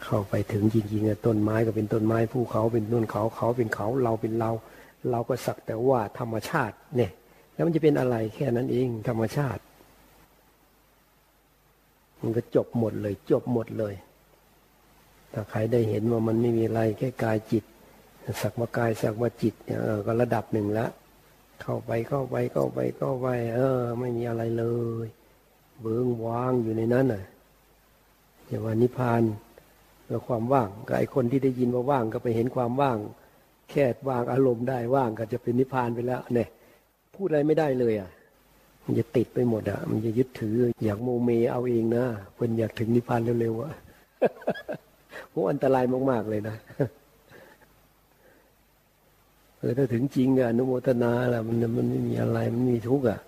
[0.06, 4.50] เข้าไปถึงจริงๆต้นไม้ก็เป็นต้นไม้ภูเขาเป็นต้นเขาเขาเป็นเขาเราเป็นเรา
[5.10, 7.12] เราก็สักแต่ว่าธรรมชาติเนี่ย
[7.52, 9.62] แล้วมันจะเป็นอะไรแค่นั้นเองธรรมชาติ
[12.20, 13.94] มันก็จบหมดเลย จบหมดเลย
[15.32, 17.64] ถ้าใครได้เห็นว่ามันไม่มีอะไรแค่กายจิต
[18.40, 20.90] สักว่ากายสักว่าจิตเนี่ยก็ระดับหนึ่งล้ว
[21.62, 24.64] เข้าไปเข้าไปเข้าไปเข้าไป เออ ไม่มีอะไรเล
[25.04, 25.06] ย
[25.80, 27.24] เบื้องว่างอยู่ในนั้นน่ะ
[28.46, 29.22] อย่าว่านิพพาน
[30.08, 32.98] แล้วความว่างก็ไอคนที่ได้ยินว่าว่างก็ไปเห็นความว่าง
[33.70, 36.48] แค่ว่างอารมณ์ได้ว่างก็จะเป็นนิพพานไปแล้วเนี่ย
[37.14, 38.10] พูดอะไรไม่ได้เลยอะ
[38.84, 42.04] มันจะติดไปหมดอะ มันจะยึดถือ อยากโมเมเอาเองนะ
[42.34, 43.72] เพิ่นอยากถึงนิพพานเร็วๆอะ
[45.30, 46.56] โหอันตรายมากๆเลยนะ
[49.58, 53.20] เออถ้าถึงจริงอะอนุโมทนาละมันมันไม่มีอะไรมันมีทุกข์อะ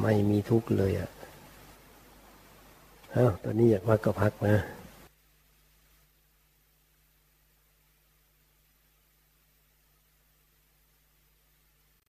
[0.00, 1.10] ไม่มีทุกข์เลยอะ
[3.16, 4.56] อ้าวตอนนี้อยากพักก็พักนะ